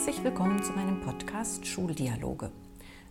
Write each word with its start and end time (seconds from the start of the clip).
Herzlich 0.00 0.24
willkommen 0.24 0.62
zu 0.62 0.72
meinem 0.72 0.98
Podcast 1.02 1.66
Schuldialoge. 1.66 2.50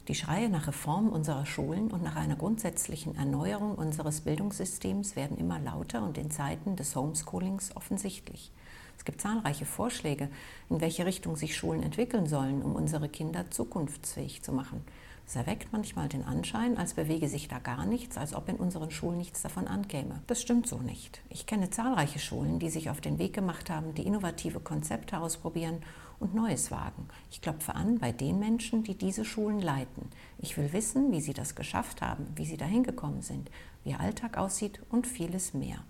Die 0.08 0.16
Schreie 0.16 0.50
nach 0.50 0.66
Reform 0.66 1.10
unserer 1.10 1.46
Schulen 1.46 1.92
und 1.92 2.02
nach 2.02 2.16
einer 2.16 2.36
grundsätzlichen 2.36 3.16
Erneuerung 3.16 3.76
unseres 3.76 4.22
Bildungssystems 4.22 5.16
werden 5.16 5.38
immer 5.38 5.60
lauter 5.60 6.02
und 6.02 6.18
in 6.18 6.32
Zeiten 6.32 6.76
des 6.78 6.96
Homeschoolings 6.96 7.76
offensichtlich. 7.76 8.52
Es 8.98 9.06
gibt 9.06 9.22
zahlreiche 9.22 9.68
Vorschläge, 9.68 10.30
in 10.72 10.82
welche 10.82 11.06
Richtung 11.06 11.36
sich 11.36 11.56
Schulen 11.56 11.84
entwickeln 11.84 12.26
sollen, 12.26 12.64
um 12.64 12.76
unsere 12.76 13.08
Kinder 13.08 13.52
zukunftsfähig 13.52 14.42
zu 14.42 14.52
machen. 14.52 14.84
Es 15.28 15.36
erweckt 15.36 15.72
manchmal 15.72 16.10
den 16.10 16.26
Anschein, 16.26 16.76
als 16.76 16.96
bewege 16.96 17.30
sich 17.30 17.48
da 17.48 17.60
gar 17.60 17.86
nichts, 17.86 18.18
als 18.18 18.34
ob 18.34 18.50
in 18.50 18.56
unseren 18.56 18.90
Schulen 18.90 19.20
nichts 19.20 19.44
davon 19.44 19.68
ankäme. 19.68 20.24
Das 20.26 20.42
stimmt 20.42 20.66
so 20.66 20.80
nicht. 20.80 21.22
Ich 21.30 21.46
kenne 21.46 21.70
zahlreiche 21.70 22.18
Schulen, 22.18 22.58
die 22.58 22.72
sich 22.72 22.90
auf 22.90 23.00
den 23.00 23.20
Weg 23.20 23.34
gemacht 23.34 23.70
haben, 23.70 23.94
die 23.94 24.08
innovative 24.08 24.60
Konzepte 24.60 25.20
ausprobieren 25.20 25.84
und 26.20 26.36
Neues 26.36 26.72
wagen. 26.72 27.08
Ich 27.32 27.42
klopfe 27.42 27.76
an 27.76 28.00
bei 28.00 28.12
den 28.12 28.40
Menschen, 28.40 28.84
die 28.84 28.96
diese 28.96 29.26
Schulen 29.26 29.60
leiten. 29.60 30.10
Ich 30.38 30.58
will 30.58 30.74
wissen, 30.74 31.12
wie 31.12 31.22
sie 31.22 31.34
das 31.34 31.56
geschafft 31.56 32.02
haben, 32.02 32.28
wie 32.36 32.46
sie 32.46 32.58
dahin 32.58 32.84
gekommen 32.84 33.22
sind, 33.22 33.50
wie 33.84 33.92
ihr 33.92 34.00
Alltag 34.00 34.38
aussieht 34.38 34.82
und 34.90 35.08
vieles 35.08 35.54
mehr. 35.54 35.84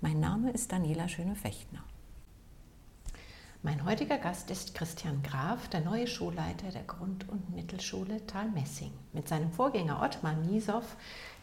Mein 0.00 0.20
Name 0.20 0.50
ist 0.50 0.72
Daniela 0.72 1.08
Schöne-Fechtner. 1.08 1.84
Mein 3.62 3.86
heutiger 3.86 4.18
Gast 4.18 4.50
ist 4.50 4.74
Christian 4.74 5.22
Graf, 5.22 5.68
der 5.68 5.80
neue 5.80 6.06
Schulleiter 6.06 6.68
der 6.68 6.82
Grund- 6.82 7.26
und 7.30 7.54
Mittelschule 7.54 8.26
Talmessing. 8.26 8.92
Mit 9.14 9.26
seinem 9.26 9.50
Vorgänger 9.50 10.02
Ottmar 10.02 10.34
Niesow, 10.34 10.84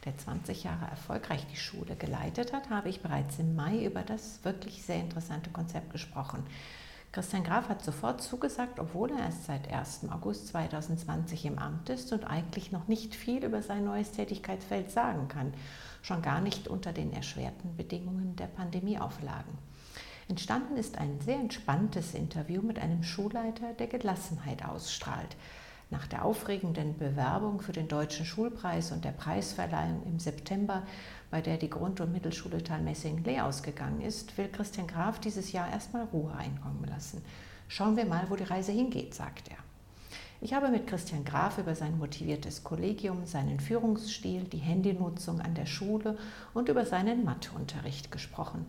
der 0.05 0.15
20 0.15 0.63
Jahre 0.63 0.85
erfolgreich 0.85 1.47
die 1.51 1.57
Schule 1.57 1.95
geleitet 1.95 2.53
hat, 2.53 2.69
habe 2.69 2.89
ich 2.89 3.01
bereits 3.01 3.39
im 3.39 3.55
Mai 3.55 3.83
über 3.83 4.03
das 4.03 4.43
wirklich 4.43 4.83
sehr 4.83 4.99
interessante 4.99 5.49
Konzept 5.49 5.91
gesprochen. 5.91 6.43
Christian 7.11 7.43
Graf 7.43 7.67
hat 7.67 7.83
sofort 7.83 8.21
zugesagt, 8.21 8.79
obwohl 8.79 9.11
er 9.11 9.25
erst 9.25 9.45
seit 9.45 9.69
1. 9.69 10.09
August 10.11 10.47
2020 10.47 11.45
im 11.45 11.59
Amt 11.59 11.89
ist 11.89 12.13
und 12.13 12.23
eigentlich 12.23 12.71
noch 12.71 12.87
nicht 12.87 13.15
viel 13.15 13.43
über 13.43 13.61
sein 13.61 13.83
neues 13.83 14.11
Tätigkeitsfeld 14.11 14.91
sagen 14.91 15.27
kann, 15.27 15.53
schon 16.01 16.21
gar 16.21 16.39
nicht 16.39 16.69
unter 16.69 16.93
den 16.93 17.11
erschwerten 17.11 17.75
Bedingungen 17.75 18.37
der 18.37 18.47
Pandemieauflagen. 18.47 19.57
Entstanden 20.29 20.77
ist 20.77 20.97
ein 20.97 21.19
sehr 21.19 21.35
entspanntes 21.35 22.13
Interview 22.13 22.61
mit 22.61 22.79
einem 22.79 23.03
Schulleiter, 23.03 23.73
der 23.73 23.87
Gelassenheit 23.87 24.63
ausstrahlt. 24.63 25.35
Nach 25.89 26.07
der 26.07 26.23
aufregenden 26.23 26.97
Bewerbung 26.97 27.59
für 27.59 27.73
den 27.73 27.89
Deutschen 27.89 28.25
Schulpreis 28.25 28.93
und 28.93 29.03
der 29.03 29.11
Preisverleihung 29.11 30.03
im 30.05 30.19
September, 30.19 30.83
bei 31.31 31.41
der 31.41 31.57
die 31.57 31.69
Grund- 31.69 32.01
und 32.01 32.11
Mittelschule 32.11 32.61
Talmessing 32.61 33.23
leer 33.23 33.45
ausgegangen 33.45 34.01
ist, 34.01 34.37
will 34.37 34.49
Christian 34.49 34.85
Graf 34.85 35.19
dieses 35.19 35.53
Jahr 35.53 35.71
erstmal 35.71 36.03
Ruhe 36.03 36.33
einkommen 36.33 36.85
lassen. 36.87 37.23
Schauen 37.69 37.95
wir 37.95 38.05
mal, 38.05 38.29
wo 38.29 38.35
die 38.35 38.43
Reise 38.43 38.73
hingeht, 38.73 39.15
sagt 39.15 39.49
er. 39.49 39.57
Ich 40.41 40.53
habe 40.53 40.69
mit 40.69 40.87
Christian 40.87 41.23
Graf 41.23 41.57
über 41.57 41.73
sein 41.73 41.97
motiviertes 41.97 42.63
Kollegium, 42.63 43.25
seinen 43.25 43.59
Führungsstil, 43.59 44.43
die 44.43 44.57
Handynutzung 44.57 45.39
an 45.39 45.55
der 45.55 45.67
Schule 45.67 46.17
und 46.53 46.67
über 46.67 46.85
seinen 46.85 47.23
Matheunterricht 47.23 48.11
gesprochen. 48.11 48.65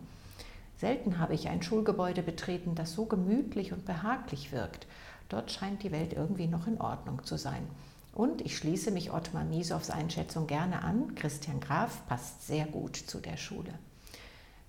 Selten 0.77 1.17
habe 1.17 1.33
ich 1.33 1.49
ein 1.49 1.63
Schulgebäude 1.63 2.23
betreten, 2.23 2.75
das 2.75 2.93
so 2.93 3.05
gemütlich 3.05 3.73
und 3.73 3.85
behaglich 3.85 4.51
wirkt. 4.51 4.87
Dort 5.29 5.51
scheint 5.51 5.83
die 5.83 5.91
Welt 5.91 6.13
irgendwie 6.13 6.47
noch 6.47 6.67
in 6.67 6.79
Ordnung 6.79 7.23
zu 7.23 7.37
sein. 7.37 7.67
Und 8.13 8.41
ich 8.41 8.57
schließe 8.57 8.91
mich 8.91 9.11
Ottmar 9.11 9.43
Miesows 9.43 9.89
Einschätzung 9.89 10.45
gerne 10.45 10.83
an. 10.83 11.15
Christian 11.15 11.59
Graf 11.59 12.05
passt 12.07 12.45
sehr 12.45 12.65
gut 12.65 12.95
zu 12.95 13.19
der 13.19 13.37
Schule. 13.37 13.73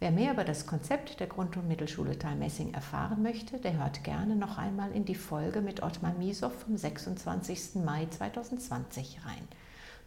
Wer 0.00 0.10
mehr 0.10 0.32
über 0.32 0.44
das 0.44 0.66
Konzept 0.66 1.20
der 1.20 1.26
Grund- 1.26 1.56
und 1.56 1.68
Mittelschule 1.68 2.18
Talmessing 2.18 2.74
erfahren 2.74 3.22
möchte, 3.22 3.58
der 3.58 3.78
hört 3.78 4.02
gerne 4.02 4.34
noch 4.34 4.58
einmal 4.58 4.92
in 4.92 5.04
die 5.04 5.14
Folge 5.14 5.60
mit 5.60 5.82
Ottmar 5.82 6.14
Miesow 6.14 6.52
vom 6.52 6.76
26. 6.76 7.76
Mai 7.84 8.06
2020 8.10 9.20
rein. 9.24 9.46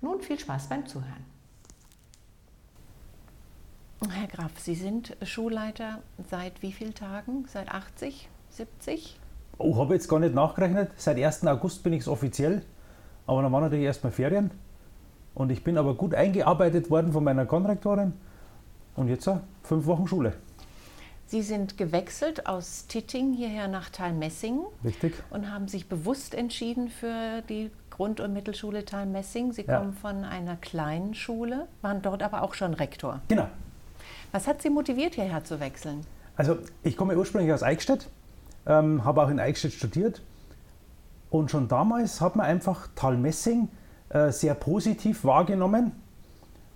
Nun 0.02 0.22
viel 0.22 0.40
Spaß 0.40 0.68
beim 0.68 0.86
Zuhören. 0.86 1.26
Herr 4.10 4.28
Graf, 4.28 4.60
Sie 4.60 4.76
sind 4.76 5.16
Schulleiter 5.24 6.02
seit 6.30 6.62
wie 6.62 6.72
vielen 6.72 6.94
Tagen? 6.94 7.46
Seit 7.48 7.70
80, 7.70 8.30
70? 8.50 9.20
Oh, 9.58 9.78
habe 9.78 9.96
jetzt 9.96 10.08
gar 10.08 10.20
nicht 10.20 10.36
nachgerechnet. 10.36 10.92
Seit 10.98 11.18
1. 11.18 11.46
August 11.48 11.82
bin 11.84 11.94
ich 11.94 12.02
es 12.02 12.08
offiziell. 12.08 12.64
Aber 13.28 13.42
dann 13.42 13.52
waren 13.52 13.64
natürlich 13.64 13.86
erstmal 13.86 14.12
Ferien. 14.12 14.52
Und 15.36 15.52
ich 15.52 15.64
bin 15.64 15.78
aber 15.78 15.94
gut 15.94 16.16
eingearbeitet 16.16 16.90
worden 16.90 17.14
von 17.14 17.24
meiner 17.24 17.46
Konrektorin. 17.46 18.14
Und 18.96 19.10
jetzt 19.10 19.30
fünf 19.62 19.86
Wochen 19.86 20.08
Schule. 20.08 20.34
Sie 21.28 21.44
sind 21.44 21.78
gewechselt 21.78 22.48
aus 22.48 22.88
Titting 22.88 23.34
hierher 23.34 23.68
nach 23.68 23.90
Talmessing. 23.90 24.62
Richtig. 24.84 25.14
Und 25.30 25.52
haben 25.52 25.68
sich 25.68 25.88
bewusst 25.88 26.34
entschieden 26.34 26.90
für 26.90 27.44
die 27.48 27.70
Grund- 27.92 28.20
und 28.20 28.34
Mittelschule 28.34 28.86
Talmessing. 28.86 29.52
Sie 29.52 29.64
ja. 29.64 29.78
kommen 29.78 29.94
von 29.94 30.24
einer 30.24 30.56
kleinen 30.56 31.14
Schule, 31.14 31.68
waren 31.82 32.02
dort 32.02 32.24
aber 32.24 32.42
auch 32.42 32.54
schon 32.54 32.74
Rektor. 32.74 33.22
Genau, 33.28 33.48
was 34.32 34.48
hat 34.48 34.62
Sie 34.62 34.70
motiviert, 34.70 35.16
hierher 35.16 35.44
zu 35.44 35.60
wechseln? 35.60 36.02
Also 36.36 36.58
ich 36.84 36.98
komme 36.98 37.18
ursprünglich 37.18 37.52
aus 37.54 37.64
Eichstätt, 37.64 38.08
ähm, 38.66 39.04
habe 39.04 39.24
auch 39.24 39.30
in 39.30 39.40
Eichstätt 39.40 39.74
studiert 39.74 40.22
und 41.30 41.52
schon 41.52 41.68
damals 41.68 42.22
hat 42.22 42.36
man 42.36 42.46
einfach 42.46 42.88
Talmessing 42.96 43.70
äh, 44.10 44.32
sehr 44.32 44.54
positiv 44.54 45.24
wahrgenommen, 45.24 45.92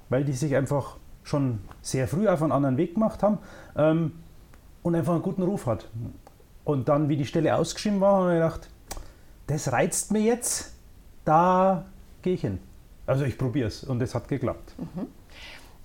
weil 0.09 0.23
die 0.23 0.34
sich 0.34 0.56
einfach 0.56 0.97
schon 1.23 1.59
sehr 1.81 2.07
früh 2.07 2.28
auf 2.28 2.41
einen 2.41 2.51
anderen 2.51 2.78
Weg 2.78 2.95
gemacht 2.95 3.23
haben 3.23 3.38
ähm, 3.75 4.13
und 4.84 4.95
einfach 4.95 5.13
einen 5.13 5.22
guten 5.22 5.44
Ruf 5.44 5.66
hat. 5.66 5.88
Und 6.63 6.90
dann, 6.90 7.09
wie 7.09 7.17
die 7.17 7.25
Stelle 7.25 7.56
ausgeschrieben 7.56 8.01
war, 8.01 8.22
habe 8.22 8.34
ich 8.34 8.35
gedacht, 8.35 8.69
das 9.47 9.72
reizt 9.72 10.11
mir 10.11 10.22
jetzt, 10.22 10.73
da 11.25 11.85
gehe 12.22 12.34
ich 12.34 12.41
hin. 12.41 12.59
Also 13.06 13.25
ich 13.25 13.38
probiere 13.38 13.67
es 13.67 13.84
und 13.84 14.01
es 14.01 14.13
hat 14.16 14.28
geklappt. 14.28 14.75
Mhm. 14.78 15.07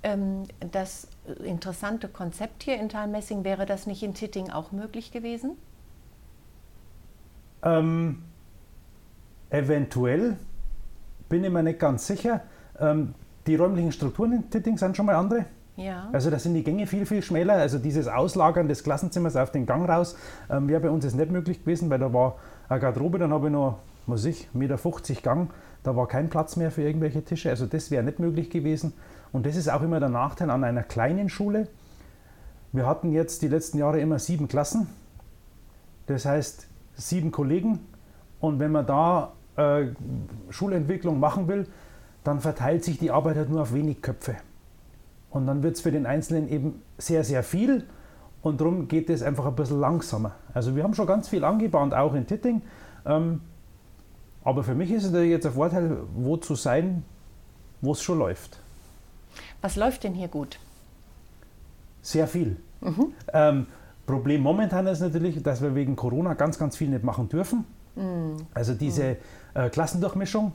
Ähm, 0.03 0.43
das 0.71 1.09
interessante 1.45 2.09
Konzept 2.09 2.63
hier 2.63 2.77
in 2.77 2.89
Talmessing, 2.89 3.45
wäre 3.45 3.67
das 3.67 3.87
nicht 3.87 4.03
in 4.03 4.15
Titting 4.15 4.51
auch 4.51 4.71
möglich 4.73 5.11
gewesen? 5.11 5.57
Ähm, 7.63 8.23
eventuell, 9.51 10.37
bin 11.29 11.45
ich 11.45 11.51
mir 11.51 11.63
nicht 11.63 11.79
ganz 11.79 12.07
sicher. 12.07 12.43
Ähm, 12.79 13.15
die 13.47 13.57
räumlichen 13.57 13.93
Strukturen 13.93 14.33
in 14.33 14.51
Titting 14.51 14.77
sind 14.79 14.97
schon 14.97 15.07
mal 15.07 15.15
andere. 15.15 15.47
Ja. 15.77 16.09
Also 16.13 16.31
da 16.31 16.39
sind 16.39 16.55
die 16.55 16.65
Gänge 16.65 16.87
viel, 16.87 17.07
viel 17.07 17.23
schmäler. 17.23 17.55
Also 17.55 17.79
dieses 17.79 18.09
Auslagern 18.09 18.69
des 18.69 18.83
Klassenzimmers 18.83 19.37
auf 19.37 19.51
den 19.51 19.67
Gang 19.67 19.89
raus 19.89 20.17
ähm, 20.51 20.69
wäre 20.69 20.81
bei 20.81 20.91
uns 20.91 21.05
jetzt 21.05 21.17
nicht 21.17 21.31
möglich 21.31 21.61
gewesen, 21.61 21.91
weil 21.91 21.99
da 21.99 22.13
war 22.13 22.37
eine 22.69 22.81
Garderobe, 22.81 23.19
dann 23.19 23.33
habe 23.33 23.49
ich 23.49 23.53
noch, 23.53 23.79
was 24.07 24.25
ich, 24.25 24.49
1,50 24.55 24.59
Meter 24.59 25.23
Gang. 25.23 25.51
Da 25.83 25.95
war 25.95 26.09
kein 26.09 26.31
Platz 26.31 26.57
mehr 26.57 26.71
für 26.71 26.83
irgendwelche 26.83 27.23
Tische. 27.23 27.51
Also 27.51 27.67
das 27.67 27.91
wäre 27.91 28.03
nicht 28.03 28.19
möglich 28.19 28.51
gewesen. 28.51 28.95
Und 29.33 29.47
das 29.47 29.55
ist 29.55 29.69
auch 29.69 29.83
immer 29.83 30.01
der 30.01 30.09
Nachteil 30.09 30.51
an 30.51 30.65
einer 30.65 30.83
kleinen 30.83 31.29
Schule. 31.29 31.69
Wir 32.73 32.87
hatten 32.87 33.13
jetzt 33.13 33.43
die 33.43 33.49
letzten 33.49 33.79
Jahre 33.79 34.01
immer 34.01 34.19
sieben 34.19 34.49
Klassen, 34.49 34.89
das 36.07 36.25
heißt 36.25 36.67
sieben 36.97 37.31
Kollegen. 37.31 37.81
Und 38.41 38.59
wenn 38.59 38.73
man 38.73 38.87
da 38.87 39.33
äh, 39.57 39.87
Schulentwicklung 40.51 41.21
machen 41.21 41.49
will, 41.49 41.67
dann 42.25 42.41
verteilt 42.41 42.85
sich 42.85 42.99
die 42.99 43.11
Arbeit 43.11 43.37
halt 43.37 43.51
nur 43.51 43.63
auf 43.63 43.73
wenig 43.73 44.03
Köpfe. 44.03 44.37
Und 45.31 45.47
dann 45.47 45.63
wird 45.63 45.77
es 45.77 45.83
für 45.83 45.93
den 45.93 46.07
Einzelnen 46.07 46.49
eben 46.49 46.83
sehr, 46.99 47.25
sehr 47.25 47.43
viel. 47.43 47.85
Und 48.43 48.61
darum 48.61 48.89
geht 48.89 49.11
es 49.11 49.23
einfach 49.23 49.47
ein 49.47 49.55
bisschen 49.55 49.81
langsamer. 49.81 50.33
Also 50.55 50.77
wir 50.77 50.83
haben 50.83 50.95
schon 50.95 51.07
ganz 51.07 51.29
viel 51.29 51.45
angebahnt, 51.45 51.95
auch 51.95 52.15
in 52.15 52.27
Titting. 52.27 52.63
Ähm, 53.05 53.41
aber 54.45 54.63
für 54.63 54.75
mich 54.75 54.91
ist 54.93 55.05
es 55.05 55.13
jetzt 55.27 55.47
ein 55.47 55.53
Vorteil, 55.53 55.99
wo 56.15 56.37
zu 56.37 56.55
sein, 56.55 57.05
wo 57.81 57.93
es 57.93 58.03
schon 58.03 58.19
läuft. 58.19 58.59
Was 59.61 59.77
läuft 59.77 60.05
denn 60.05 60.15
hier 60.15 60.29
gut? 60.29 60.59
Sehr 62.03 62.29
viel. 62.29 62.57
Mhm. 62.81 63.13
Ähm, 63.33 63.67
Problem 64.07 64.41
momentan 64.41 64.87
ist 64.87 65.01
natürlich, 65.01 65.43
dass 65.43 65.61
wir 65.61 65.75
wegen 65.75 65.97
Corona 65.97 66.35
ganz, 66.35 66.59
ganz 66.59 66.77
viel 66.77 66.89
nicht 66.89 67.03
machen 67.03 67.29
dürfen. 67.29 67.65
Mhm. 67.97 68.37
Also 68.55 68.75
diese 68.75 69.17
mhm. 69.55 69.61
äh, 69.61 69.69
Klassendurchmischung, 69.71 70.53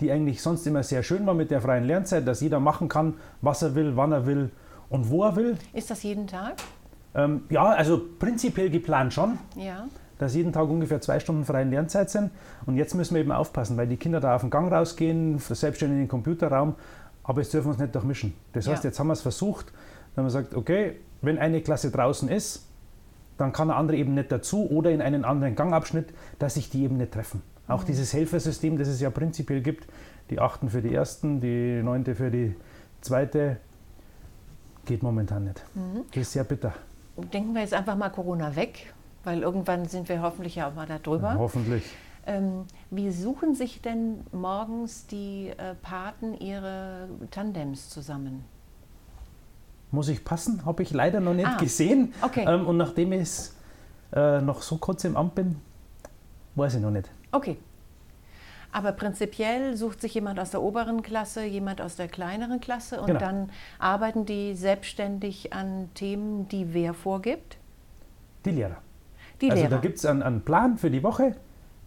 die 0.00 0.10
eigentlich 0.10 0.42
sonst 0.42 0.66
immer 0.66 0.82
sehr 0.82 1.02
schön 1.02 1.26
war 1.26 1.34
mit 1.34 1.50
der 1.50 1.60
freien 1.60 1.84
Lernzeit, 1.84 2.26
dass 2.26 2.40
jeder 2.40 2.60
machen 2.60 2.88
kann, 2.88 3.14
was 3.40 3.62
er 3.62 3.74
will, 3.74 3.96
wann 3.96 4.12
er 4.12 4.26
will 4.26 4.50
und 4.88 5.08
wo 5.10 5.24
er 5.24 5.36
will. 5.36 5.56
Ist 5.72 5.90
das 5.90 6.02
jeden 6.02 6.26
Tag? 6.26 6.54
Ähm, 7.14 7.42
ja, 7.50 7.66
also 7.66 8.00
prinzipiell 8.18 8.70
geplant 8.70 9.14
schon. 9.14 9.38
Ja. 9.56 9.86
Dass 10.18 10.34
jeden 10.34 10.52
Tag 10.52 10.68
ungefähr 10.68 11.00
zwei 11.00 11.20
Stunden 11.20 11.44
freie 11.44 11.64
Lernzeit 11.64 12.10
sind. 12.10 12.30
Und 12.66 12.76
jetzt 12.76 12.94
müssen 12.94 13.14
wir 13.14 13.22
eben 13.22 13.32
aufpassen, 13.32 13.76
weil 13.76 13.86
die 13.86 13.96
Kinder 13.96 14.20
da 14.20 14.36
auf 14.36 14.42
den 14.42 14.50
Gang 14.50 14.72
rausgehen, 14.72 15.38
selbstständig 15.38 15.96
in 15.96 16.02
den 16.04 16.08
Computerraum 16.08 16.74
aber 17.24 17.40
jetzt 17.40 17.54
dürfen 17.54 17.68
wir 17.68 17.72
es 17.72 17.78
nicht 17.78 17.94
durchmischen. 17.94 18.34
Das 18.52 18.66
heißt, 18.66 18.84
ja. 18.84 18.88
jetzt 18.88 18.98
haben 18.98 19.06
wir 19.06 19.12
es 19.12 19.22
versucht, 19.22 19.72
wenn 20.14 20.24
man 20.24 20.30
sagt, 20.30 20.54
okay, 20.54 20.96
wenn 21.20 21.38
eine 21.38 21.60
Klasse 21.60 21.90
draußen 21.90 22.28
ist, 22.28 22.66
dann 23.38 23.52
kann 23.52 23.70
eine 23.70 23.78
andere 23.78 23.96
eben 23.96 24.14
nicht 24.14 24.30
dazu 24.30 24.68
oder 24.70 24.90
in 24.90 25.00
einen 25.00 25.24
anderen 25.24 25.54
Gangabschnitt, 25.54 26.12
dass 26.38 26.54
sich 26.54 26.70
die 26.70 26.84
eben 26.84 26.96
nicht 26.96 27.12
treffen. 27.12 27.42
Auch 27.68 27.82
mhm. 27.82 27.86
dieses 27.86 28.12
Helfersystem, 28.12 28.78
das 28.78 28.88
es 28.88 29.00
ja 29.00 29.10
prinzipiell 29.10 29.60
gibt, 29.60 29.86
die 30.30 30.40
achten 30.40 30.68
für 30.68 30.82
die 30.82 30.94
ersten, 30.94 31.40
die 31.40 31.82
neunte 31.82 32.14
für 32.14 32.30
die 32.30 32.54
zweite, 33.00 33.58
geht 34.86 35.02
momentan 35.02 35.44
nicht. 35.44 35.62
Mhm. 35.74 36.04
Das 36.08 36.22
ist 36.22 36.32
sehr 36.32 36.44
bitter. 36.44 36.72
Denken 37.32 37.54
wir 37.54 37.62
jetzt 37.62 37.74
einfach 37.74 37.96
mal 37.96 38.10
Corona 38.10 38.54
weg. 38.56 38.92
weil 39.24 39.42
irgendwann 39.42 39.86
sind 39.86 40.08
wir 40.08 40.22
hoffentlich 40.22 40.56
ja 40.56 40.68
auch 40.68 40.74
mal 40.74 40.86
da 40.86 40.98
drüber. 40.98 41.32
Ja, 41.32 41.38
hoffentlich. 41.38 41.84
Ähm, 42.26 42.64
wie 42.90 43.10
suchen 43.10 43.54
sich 43.54 43.82
denn 43.82 44.24
morgens 44.32 45.06
die 45.06 45.48
äh, 45.50 45.74
Paten 45.82 46.34
ihre 46.34 47.08
Tandems 47.30 47.88
zusammen? 47.88 48.44
Muss 49.92 50.08
ich 50.08 50.24
passen? 50.24 50.64
Habe 50.64 50.82
ich 50.82 50.90
leider 50.92 51.20
noch 51.20 51.34
nicht 51.34 51.46
Ah, 51.46 51.56
gesehen. 51.58 52.12
okay. 52.22 52.44
Ähm, 52.48 52.66
und 52.66 52.76
nachdem 52.78 53.12
ich 53.12 53.28
äh, 54.12 54.40
noch 54.40 54.62
so 54.62 54.78
kurz 54.78 55.04
im 55.04 55.16
Amt 55.16 55.34
bin, 55.36 55.56
weiß 56.56 56.74
ich 56.74 56.80
noch 56.80 56.90
nicht. 56.90 57.08
Okay. 57.30 57.58
Aber 58.74 58.92
prinzipiell 58.92 59.76
sucht 59.76 60.00
sich 60.00 60.14
jemand 60.14 60.40
aus 60.40 60.50
der 60.50 60.62
oberen 60.62 61.02
Klasse, 61.02 61.44
jemand 61.44 61.82
aus 61.82 61.96
der 61.96 62.08
kleineren 62.08 62.58
Klasse 62.58 63.00
und 63.00 63.08
Genau. 63.08 63.20
dann 63.20 63.50
arbeiten 63.78 64.24
die 64.24 64.54
selbstständig 64.54 65.52
an 65.52 65.90
Themen, 65.94 66.48
die 66.48 66.72
wer 66.72 66.94
vorgibt? 66.94 67.58
Die 68.46 68.50
Lehrer. 68.50 68.78
Die 69.42 69.50
also 69.50 69.62
Lehrer. 69.64 69.76
da 69.76 69.80
gibt 69.82 69.98
es 69.98 70.06
einen, 70.06 70.22
einen 70.22 70.40
Plan 70.40 70.78
für 70.78 70.90
die 70.90 71.02
Woche, 71.02 71.36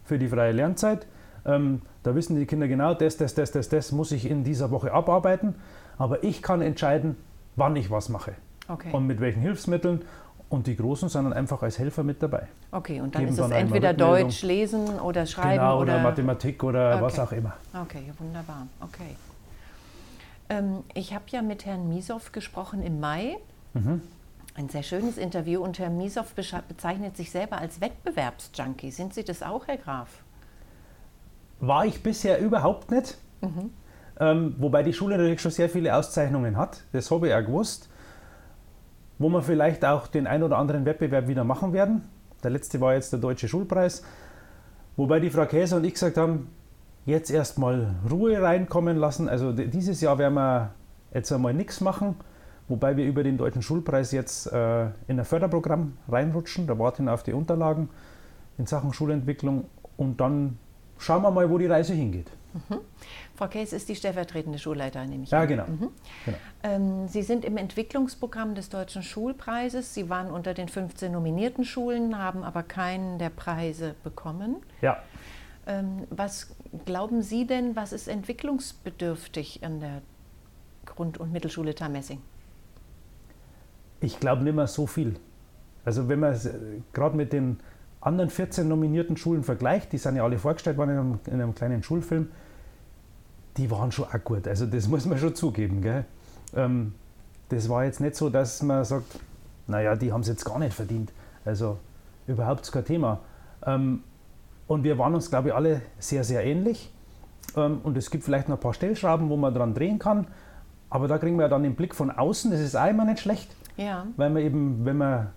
für 0.04 0.16
die 0.16 0.28
freie 0.28 0.52
Lernzeit. 0.52 1.08
Ähm, 1.44 1.82
da 2.04 2.14
wissen 2.14 2.36
die 2.36 2.46
Kinder 2.46 2.68
genau, 2.68 2.94
das, 2.94 3.16
das, 3.16 3.34
das, 3.34 3.50
das, 3.50 3.68
das 3.68 3.90
muss 3.90 4.12
ich 4.12 4.30
in 4.30 4.44
dieser 4.44 4.70
Woche 4.70 4.92
abarbeiten. 4.92 5.56
Aber 5.98 6.22
ich 6.22 6.40
kann 6.40 6.62
entscheiden, 6.62 7.16
wann 7.56 7.74
ich 7.76 7.90
was 7.90 8.08
mache 8.08 8.34
okay. 8.68 8.90
und 8.92 9.06
mit 9.06 9.20
welchen 9.20 9.42
Hilfsmitteln. 9.42 10.02
Und 10.48 10.68
die 10.68 10.76
Großen 10.76 11.08
sind 11.08 11.24
dann 11.24 11.32
einfach 11.32 11.60
als 11.62 11.76
Helfer 11.76 12.04
mit 12.04 12.22
dabei. 12.22 12.46
okay, 12.70 13.00
und 13.00 13.16
dann 13.16 13.22
geben 13.22 13.32
ist 13.32 13.40
es 13.40 13.48
dann 13.48 13.58
entweder. 13.58 13.92
Deutsch, 13.92 14.42
Lesen 14.42 15.00
oder 15.00 15.26
Schreiben 15.26 15.58
genau, 15.58 15.80
oder, 15.80 15.94
oder 15.94 16.02
Mathematik 16.04 16.62
oder 16.62 16.94
Okay. 16.94 17.02
was 17.02 17.18
auch 17.18 17.32
immer. 17.32 17.54
Okay, 17.82 18.12
wunderbar. 18.18 18.68
Okay. 18.80 19.16
Ähm, 20.48 20.84
ich 20.94 21.12
habe 21.12 21.24
ja 21.30 21.42
mit 21.42 21.66
Herrn 21.66 21.88
Misow 21.88 22.30
gesprochen 22.30 22.80
im 22.84 23.00
Mai. 23.00 23.38
Mhm. 23.74 24.02
Ein 24.54 24.68
sehr 24.68 24.84
schönes 24.84 25.18
Interview 25.18 25.62
und 25.62 25.80
Herr 25.80 25.90
Misow 25.90 26.24
bezeichnet 26.68 27.16
sich 27.16 27.32
selber 27.32 27.58
als 27.58 27.80
Wettbewerbsjunkie. 27.80 28.92
Sind 28.92 29.14
Sie 29.14 29.24
das 29.24 29.42
auch, 29.42 29.66
Herr 29.66 29.78
Graf? 29.78 30.08
War 31.58 31.86
ich 31.86 32.02
bisher 32.02 32.38
überhaupt 32.38 32.90
nicht. 32.92 33.18
Ähm, 34.18 34.54
wobei 34.58 34.82
die 34.82 34.92
Schule 34.92 35.16
natürlich 35.16 35.40
schon 35.40 35.50
sehr 35.50 35.68
viele 35.68 35.94
Auszeichnungen 35.94 36.56
hat. 36.56 36.82
Das 36.92 37.10
habe 37.10 37.28
ich 37.28 37.34
auch 37.34 37.44
gewusst. 37.44 37.88
Wo 39.18 39.28
wir 39.28 39.42
vielleicht 39.42 39.84
auch 39.84 40.06
den 40.06 40.26
ein 40.26 40.42
oder 40.42 40.58
anderen 40.58 40.84
Wettbewerb 40.84 41.28
wieder 41.28 41.44
machen 41.44 41.72
werden. 41.72 42.02
Der 42.42 42.50
letzte 42.50 42.80
war 42.80 42.94
jetzt 42.94 43.12
der 43.12 43.20
Deutsche 43.20 43.48
Schulpreis. 43.48 44.02
Wobei 44.96 45.20
die 45.20 45.30
Frau 45.30 45.46
Käser 45.46 45.76
und 45.76 45.84
ich 45.84 45.94
gesagt 45.94 46.16
haben, 46.16 46.48
jetzt 47.04 47.30
erstmal 47.30 47.94
Ruhe 48.10 48.42
reinkommen 48.42 48.96
lassen. 48.96 49.28
Also 49.28 49.52
dieses 49.52 50.00
Jahr 50.00 50.18
werden 50.18 50.34
wir 50.34 50.70
jetzt 51.14 51.32
einmal 51.32 51.54
nichts 51.54 51.80
machen. 51.80 52.16
Wobei 52.68 52.96
wir 52.96 53.04
über 53.04 53.22
den 53.22 53.38
Deutschen 53.38 53.62
Schulpreis 53.62 54.10
jetzt 54.12 54.52
äh, 54.52 54.86
in 55.06 55.18
ein 55.18 55.24
Förderprogramm 55.24 55.96
reinrutschen. 56.08 56.66
Da 56.66 56.78
warten 56.78 57.04
wir 57.04 57.14
auf 57.14 57.22
die 57.22 57.32
Unterlagen 57.32 57.88
in 58.58 58.66
Sachen 58.66 58.92
Schulentwicklung. 58.92 59.66
Und 59.96 60.20
dann 60.20 60.58
schauen 60.98 61.22
wir 61.22 61.30
mal, 61.30 61.48
wo 61.50 61.58
die 61.58 61.66
Reise 61.66 61.92
hingeht. 61.94 62.30
Frau 63.34 63.48
Käs 63.48 63.72
ist 63.74 63.88
die 63.90 63.96
stellvertretende 63.96 64.58
Schulleiterin, 64.58 65.10
nehme 65.10 65.24
ich 65.24 65.30
Ja, 65.30 65.42
an. 65.42 65.48
genau. 65.48 65.64
genau. 65.66 66.38
Ähm, 66.62 67.06
Sie 67.08 67.20
sind 67.22 67.44
im 67.44 67.58
Entwicklungsprogramm 67.58 68.54
des 68.54 68.70
Deutschen 68.70 69.02
Schulpreises. 69.02 69.92
Sie 69.92 70.08
waren 70.08 70.30
unter 70.30 70.54
den 70.54 70.68
15 70.68 71.12
nominierten 71.12 71.64
Schulen, 71.64 72.16
haben 72.18 72.42
aber 72.42 72.62
keinen 72.62 73.18
der 73.18 73.28
Preise 73.30 73.94
bekommen. 74.04 74.56
Ja, 74.80 75.02
Ähm, 75.66 76.04
was 76.10 76.54
glauben 76.86 77.22
Sie 77.22 77.46
denn, 77.46 77.74
was 77.76 77.92
ist 77.92 78.06
entwicklungsbedürftig 78.08 79.62
an 79.64 79.80
der 79.80 80.00
Grund- 80.86 81.18
und 81.18 81.32
Mittelschule 81.32 81.74
Tarmessing? 81.74 82.22
ich 84.00 84.20
glaube 84.20 84.44
nicht 84.44 84.54
mehr 84.54 84.66
so 84.66 84.86
viel. 84.86 85.16
Also 85.84 86.08
wenn 86.08 86.20
man 86.20 86.32
es 86.32 86.48
gerade 86.92 87.16
mit 87.16 87.32
den 87.32 87.58
anderen 88.06 88.30
14 88.30 88.68
nominierten 88.68 89.16
Schulen 89.16 89.42
vergleicht, 89.42 89.92
die 89.92 89.98
sind 89.98 90.16
ja 90.16 90.22
alle 90.22 90.38
vorgestellt 90.38 90.76
worden 90.76 90.90
in 90.90 90.98
einem, 90.98 91.18
in 91.26 91.34
einem 91.34 91.54
kleinen 91.54 91.82
Schulfilm, 91.82 92.28
die 93.56 93.70
waren 93.70 93.90
schon 93.90 94.04
auch 94.04 94.24
gut. 94.24 94.46
Also 94.46 94.66
das 94.66 94.86
muss 94.88 95.04
man 95.06 95.18
schon 95.18 95.34
zugeben. 95.34 95.82
Gell? 95.82 96.04
Ähm, 96.54 96.94
das 97.48 97.68
war 97.68 97.84
jetzt 97.84 98.00
nicht 98.00 98.14
so, 98.14 98.30
dass 98.30 98.62
man 98.62 98.84
sagt, 98.84 99.18
naja, 99.66 99.96
die 99.96 100.12
haben 100.12 100.20
es 100.20 100.28
jetzt 100.28 100.44
gar 100.44 100.58
nicht 100.58 100.72
verdient. 100.72 101.12
Also 101.44 101.78
überhaupt 102.26 102.70
kein 102.70 102.84
Thema. 102.84 103.20
Ähm, 103.64 104.04
und 104.68 104.84
wir 104.84 104.98
waren 104.98 105.14
uns, 105.14 105.28
glaube 105.28 105.48
ich, 105.48 105.54
alle 105.54 105.82
sehr, 105.98 106.22
sehr 106.22 106.44
ähnlich. 106.44 106.92
Ähm, 107.56 107.80
und 107.82 107.96
es 107.96 108.10
gibt 108.10 108.24
vielleicht 108.24 108.48
noch 108.48 108.56
ein 108.56 108.60
paar 108.60 108.74
Stellschrauben, 108.74 109.28
wo 109.28 109.36
man 109.36 109.52
dran 109.52 109.74
drehen 109.74 109.98
kann. 109.98 110.28
Aber 110.90 111.08
da 111.08 111.18
kriegen 111.18 111.36
wir 111.36 111.42
ja 111.42 111.48
dann 111.48 111.64
den 111.64 111.74
Blick 111.74 111.94
von 111.94 112.12
außen, 112.12 112.52
das 112.52 112.60
ist 112.60 112.76
auch 112.76 112.88
immer 112.88 113.04
nicht 113.04 113.18
schlecht 113.18 113.50
Ja, 113.76 114.06
weil 114.16 114.30
man 114.30 114.42
eben, 114.42 114.84
wenn 114.84 114.96
man 114.96 115.30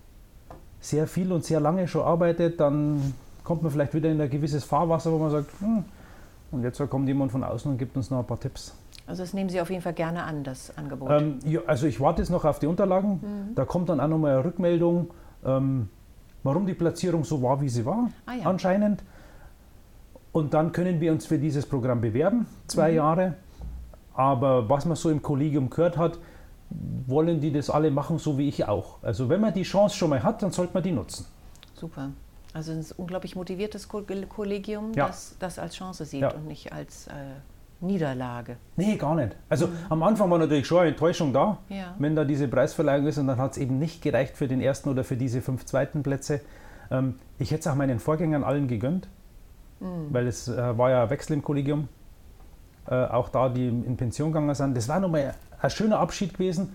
sehr 0.80 1.06
viel 1.06 1.32
und 1.32 1.44
sehr 1.44 1.60
lange 1.60 1.86
schon 1.88 2.02
arbeitet, 2.02 2.58
dann 2.60 3.14
kommt 3.44 3.62
man 3.62 3.70
vielleicht 3.72 3.94
wieder 3.94 4.10
in 4.10 4.20
ein 4.20 4.30
gewisses 4.30 4.64
Fahrwasser, 4.64 5.12
wo 5.12 5.18
man 5.18 5.30
sagt, 5.30 5.50
hm, 5.60 5.84
und 6.52 6.62
jetzt 6.62 6.80
kommt 6.90 7.06
jemand 7.08 7.32
von 7.32 7.44
außen 7.44 7.70
und 7.70 7.78
gibt 7.78 7.96
uns 7.96 8.10
noch 8.10 8.18
ein 8.20 8.26
paar 8.26 8.40
Tipps. 8.40 8.74
also 9.06 9.22
das 9.22 9.34
nehmen 9.34 9.50
Sie 9.50 9.60
auf 9.60 9.70
jeden 9.70 9.82
Fall 9.82 9.92
gerne 9.92 10.24
an, 10.24 10.42
das 10.42 10.76
Angebot. 10.76 11.10
Ähm, 11.10 11.38
ja, 11.44 11.60
also 11.66 11.86
ich 11.86 12.00
warte 12.00 12.22
jetzt 12.22 12.30
noch 12.30 12.44
auf 12.44 12.58
die 12.58 12.66
Unterlagen, 12.66 13.52
da 13.54 13.64
kommt 13.64 13.88
dann 13.88 14.00
auch 14.00 14.08
nochmal 14.08 14.32
eine 14.36 14.44
Rückmeldung, 14.44 15.10
ähm, 15.44 15.88
warum 16.42 16.66
die 16.66 16.74
Platzierung 16.74 17.24
so 17.24 17.42
war, 17.42 17.60
wie 17.60 17.68
sie 17.68 17.84
war, 17.84 18.08
Ah 18.26 18.32
ja. 18.34 18.46
anscheinend. 18.46 19.02
Und 20.32 20.54
dann 20.54 20.72
können 20.72 21.00
wir 21.00 21.10
uns 21.12 21.26
für 21.26 21.38
dieses 21.38 21.66
Programm 21.66 22.00
bewerben, 22.00 22.46
zwei 22.68 22.92
Jahre. 22.92 23.34
Aber 24.14 24.68
was 24.68 24.84
man 24.86 24.96
so 24.96 25.10
im 25.10 25.22
Kollegium 25.22 25.70
gehört 25.70 25.96
hat, 25.96 26.18
wollen 27.06 27.40
die 27.40 27.52
das 27.52 27.68
alle 27.70 27.90
machen, 27.90 28.18
so 28.18 28.38
wie 28.38 28.48
ich 28.48 28.66
auch. 28.66 29.02
Also 29.02 29.28
wenn 29.28 29.40
man 29.40 29.52
die 29.52 29.62
Chance 29.64 29.96
schon 29.96 30.10
mal 30.10 30.22
hat, 30.22 30.42
dann 30.42 30.50
sollte 30.52 30.72
man 30.74 30.82
die 30.82 30.92
nutzen. 30.92 31.26
Super. 31.74 32.10
Also 32.52 32.72
ein 32.72 32.84
unglaublich 32.96 33.36
motiviertes 33.36 33.88
Ko- 33.88 34.02
Kollegium, 34.28 34.92
Ja. 34.94 35.06
das 35.08 35.36
das 35.38 35.58
als 35.58 35.74
Chance 35.74 36.04
sieht 36.04 36.22
Ja. 36.22 36.32
und 36.34 36.46
nicht 36.46 36.72
als 36.72 37.06
äh, 37.08 37.12
Niederlage. 37.80 38.56
Nee, 38.76 38.96
gar 38.96 39.14
nicht. 39.14 39.34
Also 39.48 39.68
am 39.88 40.02
Anfang 40.02 40.30
war 40.30 40.38
natürlich 40.38 40.66
schon 40.66 40.80
eine 40.80 40.90
Enttäuschung 40.90 41.32
da, 41.32 41.58
Ja. 41.68 41.94
wenn 41.98 42.14
da 42.14 42.24
diese 42.24 42.46
Preisverleihung 42.48 43.06
ist 43.06 43.18
und 43.18 43.26
dann 43.26 43.38
hat 43.38 43.52
es 43.52 43.58
eben 43.58 43.78
nicht 43.78 44.02
gereicht 44.02 44.36
für 44.36 44.48
den 44.48 44.60
ersten 44.60 44.88
oder 44.90 45.02
für 45.04 45.16
diese 45.16 45.40
fünf 45.40 45.64
zweiten 45.64 46.02
Plätze. 46.02 46.40
Ähm, 46.90 47.14
ich 47.38 47.50
hätte 47.50 47.60
es 47.60 47.66
auch 47.68 47.76
meinen 47.76 47.98
Vorgängern 47.98 48.44
allen 48.44 48.68
gegönnt, 48.68 49.08
weil 50.10 50.26
es 50.26 50.46
äh, 50.48 50.76
war 50.78 50.90
ja 50.90 51.08
Wechsel 51.08 51.32
im 51.34 51.42
Kollegium. 51.42 51.88
Äh, 52.86 52.94
auch 53.06 53.28
da, 53.30 53.48
die 53.48 53.66
in 53.68 53.96
Pension 53.96 54.30
gegangen 54.32 54.54
sind. 54.54 54.76
Das 54.76 54.88
war 54.88 55.00
nochmal 55.00 55.34
ein 55.60 55.70
schöner 55.70 55.98
Abschied 55.98 56.34
gewesen. 56.34 56.74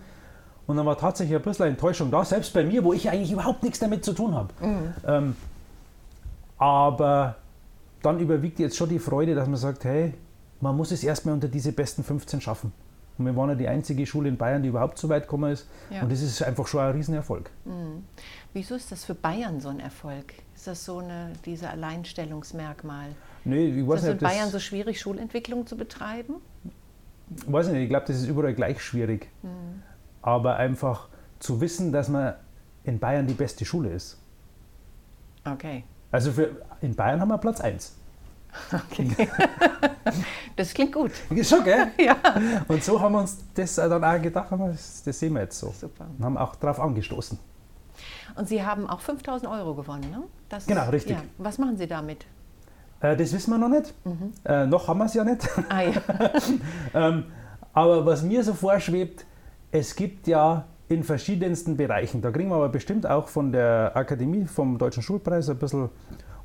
Und 0.68 0.78
dann 0.78 0.86
war 0.86 0.98
tatsächlich 0.98 1.36
ein 1.36 1.44
bisschen 1.44 1.68
Enttäuschung 1.68 2.10
da, 2.10 2.26
selbst 2.26 2.54
bei 2.54 2.64
mir, 2.64 2.84
wo 2.84 2.94
ich 2.94 3.10
eigentlich 3.10 3.32
überhaupt 3.32 3.62
nichts 3.64 3.80
damit 3.80 4.04
zu 4.04 4.14
tun 4.14 4.34
habe. 4.34 4.50
Ähm, 5.06 5.36
aber 6.58 7.36
dann 8.02 8.20
überwiegt 8.20 8.60
jetzt 8.60 8.76
schon 8.78 8.90
die 8.90 9.00
Freude, 9.00 9.36
dass 9.36 9.48
man 9.48 9.58
sagt, 9.58 9.84
hey, 9.84 10.14
man 10.62 10.76
muss 10.76 10.92
es 10.92 11.04
erstmal 11.04 11.34
unter 11.36 11.48
diese 11.48 11.72
besten 11.72 12.04
15 12.04 12.42
schaffen. 12.42 12.72
Und 13.18 13.26
wir 13.26 13.36
waren 13.36 13.50
ja 13.50 13.56
die 13.56 13.68
einzige 13.68 14.06
Schule 14.06 14.28
in 14.28 14.38
Bayern, 14.38 14.62
die 14.62 14.70
überhaupt 14.70 14.98
so 14.98 15.08
weit 15.08 15.24
gekommen 15.24 15.54
ist. 15.54 15.68
Ja. 15.90 16.02
Und 16.02 16.12
das 16.12 16.22
ist 16.22 16.42
einfach 16.44 16.68
schon 16.68 16.82
ein 16.82 16.92
Riesenerfolg. 16.92 17.50
Wieso 18.54 18.76
ist 18.76 18.92
das 18.92 19.06
für 19.06 19.16
Bayern 19.16 19.62
so 19.62 19.70
ein 19.70 19.80
Erfolg? 19.80 20.34
Ist 20.56 20.68
das 20.68 20.84
so 20.84 20.98
eine, 20.98 21.32
diese 21.46 21.70
Alleinstellungsmerkmal? 21.70 23.08
Nee, 23.46 23.68
ich 23.68 23.78
Ist 23.78 23.88
weiß 23.88 23.96
das 24.02 24.04
in 24.04 24.12
nicht, 24.12 24.24
das, 24.24 24.32
Bayern 24.32 24.50
so 24.52 24.60
schwierig, 24.60 25.00
Schulentwicklung 25.00 25.66
zu 25.66 25.78
betreiben? 25.78 26.36
Weiß 27.48 27.68
nicht, 27.70 27.84
ich 27.84 27.90
glaube, 27.90 28.06
das 28.08 28.18
ist 28.18 28.28
überall 28.28 28.54
gleich 28.54 28.82
schwierig. 28.82 29.30
Hm. 29.42 29.82
Aber 30.22 30.56
einfach 30.58 31.10
zu 31.40 31.62
wissen, 31.62 31.92
dass 31.92 32.10
man 32.10 32.36
in 32.84 33.00
Bayern 33.00 33.28
die 33.28 33.34
beste 33.34 33.66
Schule 33.66 33.92
ist. 33.92 34.20
Okay. 35.44 35.84
Also 36.12 36.32
für, 36.32 36.56
in 36.82 36.96
Bayern 36.96 37.20
haben 37.20 37.30
wir 37.30 37.38
Platz 37.38 37.62
1. 37.62 37.96
okay. 38.72 39.28
das 40.56 40.74
klingt 40.74 40.94
gut. 40.94 41.12
Ist 41.30 41.50
schon, 41.50 41.64
gell? 41.64 41.88
Ja. 42.00 42.16
Und 42.68 42.84
so 42.84 43.00
haben 43.00 43.14
wir 43.14 43.20
uns 43.20 43.38
das 43.54 43.76
dann 43.76 44.04
auch 44.04 44.22
gedacht, 44.22 44.48
das, 44.52 45.04
sehen 45.20 45.34
wir 45.34 45.42
jetzt 45.42 45.60
so. 45.60 45.72
Super. 45.72 46.08
Und 46.18 46.24
haben 46.24 46.38
auch 46.38 46.56
darauf 46.56 46.80
angestoßen. 46.80 47.38
Und 48.36 48.48
Sie 48.48 48.64
haben 48.64 48.90
auch 48.90 49.02
5000 49.02 49.52
Euro 49.52 49.76
gewonnen, 49.76 50.10
ne? 50.12 50.24
Das, 50.50 50.66
Genau, 50.66 50.90
richtig. 50.90 51.18
Ja. 51.18 51.24
Was 51.38 51.58
machen 51.58 51.78
Sie 51.78 51.88
damit? 51.88 52.26
Äh, 53.00 53.16
das 53.16 53.34
wissen 53.34 53.52
wir 53.52 53.58
noch 53.58 53.70
nicht. 53.70 53.94
Mhm. 54.06 54.34
Äh, 54.44 54.66
noch 54.68 54.88
haben 54.88 55.00
wir 55.00 55.06
es 55.06 55.14
ja 55.14 55.24
nicht. 55.24 55.48
Ah 55.70 55.82
ja. 55.82 56.02
ähm, 56.94 57.26
aber 57.74 58.06
was 58.06 58.24
mir 58.24 58.44
so 58.44 58.54
vorschwebt, 58.54 59.26
es 59.72 59.96
gibt 59.96 60.28
ja 60.28 60.66
in 60.88 61.04
verschiedensten 61.04 61.78
Bereichen, 61.78 62.22
da 62.22 62.32
kriegen 62.32 62.50
wir 62.50 62.56
aber 62.56 62.70
bestimmt 62.70 63.08
auch 63.08 63.28
von 63.28 63.52
der 63.52 63.92
Akademie, 63.96 64.46
vom 64.46 64.78
Deutschen 64.78 65.04
Schulpreis 65.04 65.50
ein 65.50 65.58
bisschen 65.58 65.90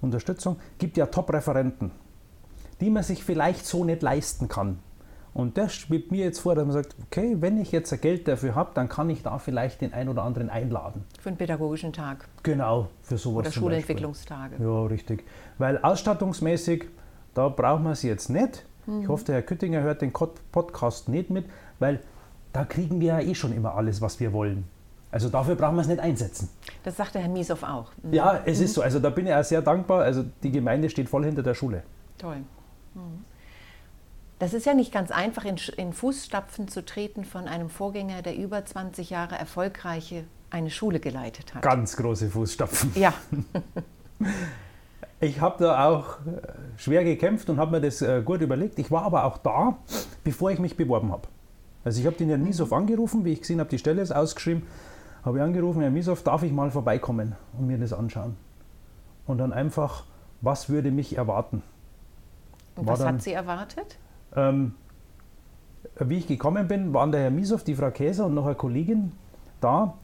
Unterstützung, 0.01 0.57
gibt 0.79 0.97
ja 0.97 1.07
Top-Referenten, 1.07 1.91
die 2.81 2.91
man 2.91 3.03
sich 3.03 3.23
vielleicht 3.23 3.67
so 3.67 3.85
nicht 3.85 4.03
leisten 4.03 4.49
kann. 4.49 4.79
Und 5.33 5.57
das 5.59 5.75
schwebt 5.75 6.11
mir 6.11 6.25
jetzt 6.25 6.41
vor, 6.41 6.55
dass 6.55 6.65
man 6.65 6.73
sagt, 6.73 6.97
okay, 7.05 7.37
wenn 7.39 7.61
ich 7.61 7.71
jetzt 7.71 7.99
Geld 8.03 8.27
dafür 8.27 8.55
habe, 8.55 8.71
dann 8.75 8.89
kann 8.89 9.09
ich 9.11 9.23
da 9.23 9.39
vielleicht 9.39 9.81
den 9.81 9.93
einen 9.93 10.09
oder 10.09 10.25
anderen 10.25 10.51
einladen. 10.51 11.05
Für 11.21 11.29
einen 11.29 11.39
pädagogischen 11.39 11.93
Tag 11.93 12.29
Genau, 12.43 12.89
für 13.03 13.17
sowas 13.17 13.47
oder. 13.47 13.53
Schulentwicklungstage. 13.53 14.57
Ja, 14.59 14.83
richtig. 14.87 15.25
Weil 15.59 15.79
ausstattungsmäßig, 15.79 16.87
da 17.35 17.49
braucht 17.49 17.83
man 17.83 17.93
es 17.93 18.03
jetzt 18.03 18.29
nicht. 18.29 18.65
Ich 19.03 19.09
hoffe, 19.09 19.25
der 19.27 19.37
Herr 19.37 19.43
Küttinger 19.43 19.83
hört 19.83 20.03
den 20.03 20.13
Podcast 20.13 21.09
nicht 21.09 21.31
mit, 21.31 21.45
weil 21.79 22.01
da 22.53 22.65
kriegen 22.65 23.01
wir 23.01 23.09
ja 23.09 23.21
eh 23.21 23.35
schon 23.35 23.53
immer 23.53 23.75
alles, 23.77 24.01
was 24.01 24.19
wir 24.19 24.33
wollen. 24.33 24.65
Also 25.13 25.29
dafür 25.29 25.55
brauchen 25.55 25.77
wir 25.77 25.83
es 25.83 25.89
nicht 25.89 26.01
einsetzen. 26.01 26.49
Das 26.83 26.97
sagte 26.97 27.19
Herr 27.19 27.29
Miesow 27.29 27.63
auch. 27.63 27.91
Mhm. 28.03 28.13
Ja, 28.13 28.41
es 28.45 28.59
mhm. 28.59 28.65
ist 28.65 28.75
so. 28.75 28.83
Also 28.83 28.99
da 28.99 29.11
bin 29.11 29.27
ich 29.27 29.35
auch 29.35 29.45
sehr 29.45 29.63
dankbar. 29.63 30.03
Also 30.03 30.25
die 30.43 30.51
Gemeinde 30.51 30.89
steht 30.89 31.09
voll 31.09 31.25
hinter 31.25 31.43
der 31.43 31.55
Schule. 31.55 31.83
Toll. 32.19 32.39
Mhm. 32.95 33.25
Das 34.41 34.55
ist 34.55 34.65
ja 34.65 34.73
nicht 34.73 34.91
ganz 34.91 35.11
einfach, 35.11 35.45
in, 35.45 35.57
in, 35.77 35.93
Fußstapfen 35.93 36.67
zu 36.67 36.83
treten 36.83 37.27
von 37.27 37.47
einem 37.47 37.69
Vorgänger, 37.69 38.23
der 38.23 38.37
über 38.37 38.65
20 38.65 39.11
Jahre 39.11 39.37
erfolgreiche 39.37 40.25
eine 40.49 40.71
Schule 40.71 40.99
geleitet 40.99 41.55
hat. 41.55 41.61
Ganz 41.61 41.95
große 41.95 42.31
Fußstapfen. 42.31 42.93
Ja. 42.95 43.13
ich 45.21 45.43
habe 45.43 45.63
da 45.63 45.87
auch 45.87 46.21
äh, 46.21 46.41
schwer 46.79 47.05
gekämpft 47.05 47.51
und 47.51 47.59
habe 47.59 47.73
mir 47.73 47.81
das 47.83 48.01
äh, 48.01 48.23
gut 48.25 48.41
überlegt. 48.41 48.79
Ich 48.79 48.91
war 48.91 49.03
aber 49.03 49.25
auch 49.25 49.37
da, 49.37 49.77
bevor 50.25 50.51
ich 50.51 50.59
mich 50.59 50.75
beworben 50.75 51.13
habe. 51.13 51.29
Also 51.85 52.01
ich 52.01 52.07
habe 52.07 52.17
den 52.17 52.31
Herrn 52.31 52.43
Misow 52.43 52.73
angerufen, 52.73 53.27
wie 53.27 53.35
ich 53.35 53.41
gesehen 53.41 53.61
habe, 53.61 53.69
die 53.69 53.79
Stelle 53.79 54.01
ist 54.01 54.11
ausgeschrieben, 54.11 54.63
habe 55.23 55.37
ich 55.37 55.45
angerufen, 55.45 55.83
Herr 55.83 55.91
Misow, 55.91 56.21
darf 56.23 56.43
ich 56.45 56.53
mal 56.53 56.71
vorbeikommen 56.71 57.37
und 57.59 57.67
mir 57.67 57.77
das 57.77 57.93
anschauen? 57.93 58.37
Und 59.27 59.37
dann 59.37 59.53
einfach, 59.53 60.05
was 60.41 60.71
würde 60.71 60.91
mich 60.91 61.19
erwarten? 61.19 61.63
Und 62.77 62.87
was 62.87 63.01
dann, 63.01 63.17
hat 63.17 63.23
Sie 63.23 63.33
erwartet? 63.35 63.99
Ähm, 64.37 64.75
wie 65.99 66.19
ich 66.19 66.27
gekommen 66.27 66.69
bin, 66.69 66.93
waren 66.95 67.13
der 67.13 67.23
Herr 67.23 67.31
Misow, 67.31 67.63
die 67.63 67.75
Frau 67.75 67.91
Käser 67.91 68.27
und 68.27 68.35
noch 68.35 68.47
eine 68.47 68.55
Kollegin 68.55 69.13
da. 69.61 69.95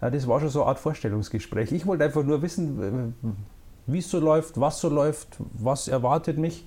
Ja, 0.00 0.10
das 0.10 0.26
war 0.28 0.40
schon 0.40 0.50
so 0.50 0.62
eine 0.62 0.70
Art 0.70 0.78
Vorstellungsgespräch. 0.78 1.72
Ich 1.72 1.86
wollte 1.86 2.04
einfach 2.04 2.22
nur 2.22 2.42
wissen, 2.42 3.14
wie 3.86 3.98
es 3.98 4.10
so 4.10 4.20
läuft, 4.20 4.60
was 4.60 4.80
so 4.80 4.88
läuft, 4.88 5.38
was 5.54 5.88
erwartet 5.88 6.38
mich. 6.38 6.66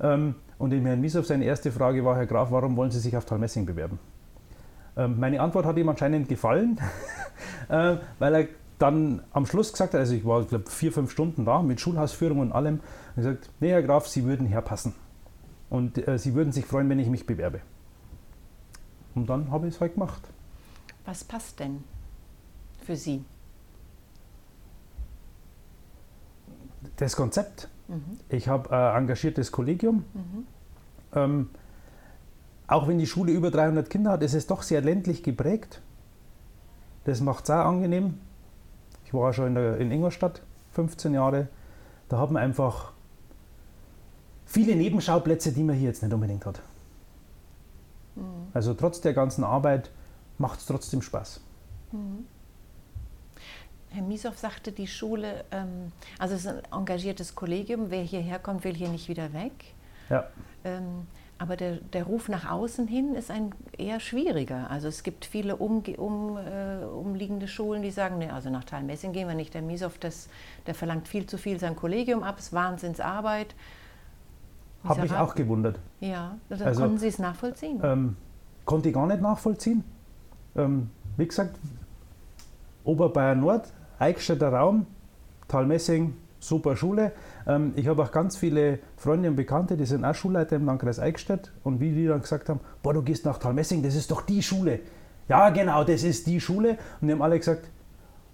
Ähm, 0.00 0.34
und 0.58 0.70
dem 0.70 0.84
Herrn 0.86 1.00
Misow 1.00 1.24
seine 1.24 1.44
erste 1.44 1.72
Frage 1.72 2.04
war, 2.04 2.16
Herr 2.16 2.26
Graf, 2.26 2.50
warum 2.50 2.76
wollen 2.76 2.90
Sie 2.90 3.00
sich 3.00 3.16
auf 3.16 3.24
Talmessing 3.24 3.66
bewerben? 3.66 3.98
Ähm, 4.96 5.18
meine 5.18 5.40
Antwort 5.40 5.64
hat 5.64 5.76
ihm 5.78 5.88
anscheinend 5.88 6.28
gefallen, 6.28 6.78
äh, 7.68 7.96
weil 8.18 8.34
er 8.34 8.48
dann 8.78 9.22
am 9.32 9.46
Schluss 9.46 9.72
gesagt 9.72 9.94
hat, 9.94 10.00
also 10.00 10.14
ich 10.14 10.24
war, 10.24 10.42
glaube 10.44 10.70
vier, 10.70 10.92
fünf 10.92 11.10
Stunden 11.10 11.44
da 11.44 11.62
mit 11.62 11.80
Schulhausführung 11.80 12.40
und 12.40 12.52
allem, 12.52 12.80
und 13.16 13.22
gesagt, 13.22 13.50
nee, 13.60 13.70
Herr 13.70 13.82
Graf, 13.82 14.06
Sie 14.06 14.24
würden 14.24 14.46
herpassen. 14.46 14.94
Und 15.70 16.06
äh, 16.06 16.18
Sie 16.18 16.34
würden 16.34 16.52
sich 16.52 16.66
freuen, 16.66 16.88
wenn 16.90 16.98
ich 16.98 17.08
mich 17.08 17.24
bewerbe. 17.24 17.60
Und 19.14 19.30
dann 19.30 19.50
habe 19.50 19.68
ich 19.68 19.74
es 19.74 19.80
halt 19.80 19.94
gemacht. 19.94 20.22
Was 21.04 21.24
passt 21.24 21.60
denn 21.60 21.84
für 22.84 22.96
Sie? 22.96 23.24
Das 26.96 27.16
Konzept. 27.16 27.68
Mhm. 27.88 28.18
Ich 28.28 28.48
habe 28.48 28.70
ein 28.70 29.02
engagiertes 29.02 29.52
Kollegium. 29.52 30.04
Mhm. 30.12 30.46
Ähm, 31.14 31.50
auch 32.66 32.86
wenn 32.86 32.98
die 32.98 33.06
Schule 33.06 33.32
über 33.32 33.50
300 33.50 33.88
Kinder 33.90 34.12
hat, 34.12 34.22
ist 34.22 34.34
es 34.34 34.46
doch 34.46 34.62
sehr 34.62 34.80
ländlich 34.80 35.22
geprägt. 35.22 35.80
Das 37.04 37.20
macht 37.20 37.44
es 37.44 37.50
auch 37.50 37.64
angenehm. 37.64 38.18
Ich 39.04 39.14
war 39.14 39.32
schon 39.32 39.48
in, 39.48 39.54
der, 39.56 39.76
in 39.78 39.90
Ingolstadt 39.90 40.42
15 40.72 41.14
Jahre. 41.14 41.48
Da 42.08 42.18
hat 42.18 42.30
man 42.30 42.42
einfach 42.42 42.92
viele 44.50 44.74
Nebenschauplätze, 44.74 45.52
die 45.52 45.62
man 45.62 45.76
hier 45.76 45.88
jetzt 45.88 46.02
nicht 46.02 46.12
unbedingt 46.12 46.44
hat. 46.44 46.60
Mhm. 48.16 48.48
Also 48.52 48.74
trotz 48.74 49.00
der 49.00 49.12
ganzen 49.14 49.44
Arbeit 49.44 49.90
macht 50.38 50.58
es 50.58 50.66
trotzdem 50.66 51.02
Spaß. 51.02 51.40
Mhm. 51.92 52.26
Herr 53.90 54.02
Miesow 54.02 54.36
sagte, 54.36 54.72
die 54.72 54.86
Schule, 54.86 55.44
ähm, 55.50 55.92
also 56.18 56.34
es 56.34 56.42
ist 56.42 56.48
ein 56.48 56.62
engagiertes 56.72 57.34
Kollegium, 57.34 57.90
wer 57.90 58.02
hierher 58.02 58.38
kommt, 58.38 58.64
will 58.64 58.74
hier 58.74 58.88
nicht 58.88 59.08
wieder 59.08 59.32
weg. 59.32 59.52
Ja. 60.08 60.28
Ähm, 60.64 61.06
aber 61.38 61.56
der, 61.56 61.76
der 61.76 62.04
Ruf 62.04 62.28
nach 62.28 62.50
außen 62.50 62.86
hin 62.86 63.14
ist 63.14 63.30
ein 63.30 63.54
eher 63.78 63.98
schwieriger. 63.98 64.68
Also 64.70 64.88
es 64.88 65.02
gibt 65.02 65.24
viele 65.24 65.56
um, 65.56 65.82
um, 65.96 66.36
äh, 66.36 66.84
umliegende 66.84 67.48
Schulen, 67.48 67.82
die 67.82 67.90
sagen, 67.90 68.18
nee, 68.18 68.28
also 68.28 68.50
nach 68.50 68.64
Talmessing 68.64 69.12
gehen 69.12 69.26
wir 69.26 69.34
nicht. 69.34 69.54
Der 69.54 69.62
Miesow, 69.62 69.96
das, 69.98 70.28
der 70.66 70.74
verlangt 70.74 71.08
viel 71.08 71.26
zu 71.26 71.38
viel 71.38 71.58
sein 71.58 71.76
Kollegium 71.76 72.22
ab, 72.22 72.36
es 72.38 72.46
ist 72.46 72.52
Wahnsinnsarbeit. 72.52 73.54
Habe 74.84 75.06
ich 75.06 75.12
auch 75.12 75.34
gewundert. 75.34 75.78
Ja, 76.00 76.36
also, 76.48 76.64
also 76.64 76.80
konnten 76.82 76.98
Sie 76.98 77.08
es 77.08 77.18
nachvollziehen? 77.18 77.80
Ähm, 77.82 78.16
konnte 78.64 78.88
ich 78.88 78.94
gar 78.94 79.06
nicht 79.06 79.20
nachvollziehen. 79.20 79.84
Ähm, 80.56 80.90
wie 81.16 81.26
gesagt, 81.26 81.58
Oberbayern 82.84 83.40
Nord, 83.40 83.72
Eichstätter 83.98 84.52
Raum, 84.52 84.86
Talmessing, 85.48 86.14
super 86.38 86.76
Schule. 86.76 87.12
Ähm, 87.46 87.72
ich 87.76 87.86
habe 87.86 88.02
auch 88.02 88.10
ganz 88.10 88.36
viele 88.36 88.78
Freunde 88.96 89.28
und 89.28 89.36
Bekannte, 89.36 89.76
die 89.76 89.84
sind 89.84 90.04
auch 90.04 90.14
Schulleiter 90.14 90.56
im 90.56 90.64
Landkreis 90.66 90.98
Eichstätt. 90.98 91.52
Und 91.62 91.80
wie 91.80 91.92
die 91.92 92.06
dann 92.06 92.22
gesagt 92.22 92.48
haben, 92.48 92.60
boah, 92.82 92.94
du 92.94 93.02
gehst 93.02 93.24
nach 93.24 93.38
Talmessing, 93.38 93.82
das 93.82 93.94
ist 93.94 94.10
doch 94.10 94.22
die 94.22 94.42
Schule. 94.42 94.80
Ja, 95.28 95.50
genau, 95.50 95.84
das 95.84 96.02
ist 96.02 96.26
die 96.26 96.40
Schule. 96.40 96.78
Und 97.00 97.08
die 97.08 97.12
haben 97.12 97.22
alle 97.22 97.38
gesagt, 97.38 97.68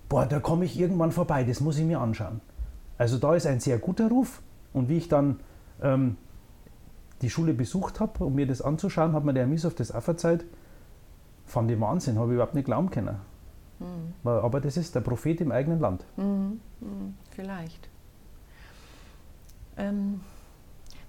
boah, 0.08 0.26
da 0.26 0.40
komme 0.40 0.64
ich 0.64 0.78
irgendwann 0.78 1.12
vorbei, 1.12 1.44
das 1.44 1.60
muss 1.60 1.78
ich 1.78 1.84
mir 1.84 2.00
anschauen. 2.00 2.40
Also 2.98 3.18
da 3.18 3.34
ist 3.34 3.46
ein 3.46 3.60
sehr 3.60 3.78
guter 3.78 4.08
Ruf. 4.08 4.40
Und 4.72 4.88
wie 4.88 4.98
ich 4.98 5.08
dann 5.08 5.40
ähm, 5.82 6.16
die 7.22 7.30
Schule 7.30 7.54
besucht 7.54 8.00
habe, 8.00 8.24
um 8.24 8.34
mir 8.34 8.46
das 8.46 8.62
anzuschauen, 8.62 9.12
hat 9.12 9.24
mir 9.24 9.34
der 9.34 9.46
Misow 9.46 9.74
das 9.74 9.92
auch 9.92 10.02
verzeiht. 10.02 10.44
Fand 11.46 11.70
ich 11.70 11.80
Wahnsinn, 11.80 12.18
habe 12.18 12.32
ich 12.32 12.34
überhaupt 12.34 12.54
nicht 12.54 12.64
glauben 12.64 12.90
können. 12.90 13.16
Mhm. 13.78 14.28
Aber 14.28 14.60
das 14.60 14.76
ist 14.76 14.94
der 14.94 15.00
Prophet 15.00 15.40
im 15.40 15.52
eigenen 15.52 15.80
Land. 15.80 16.04
Mhm. 16.16 16.60
Mhm. 16.80 17.14
Vielleicht. 17.30 17.88
Ähm, 19.76 20.20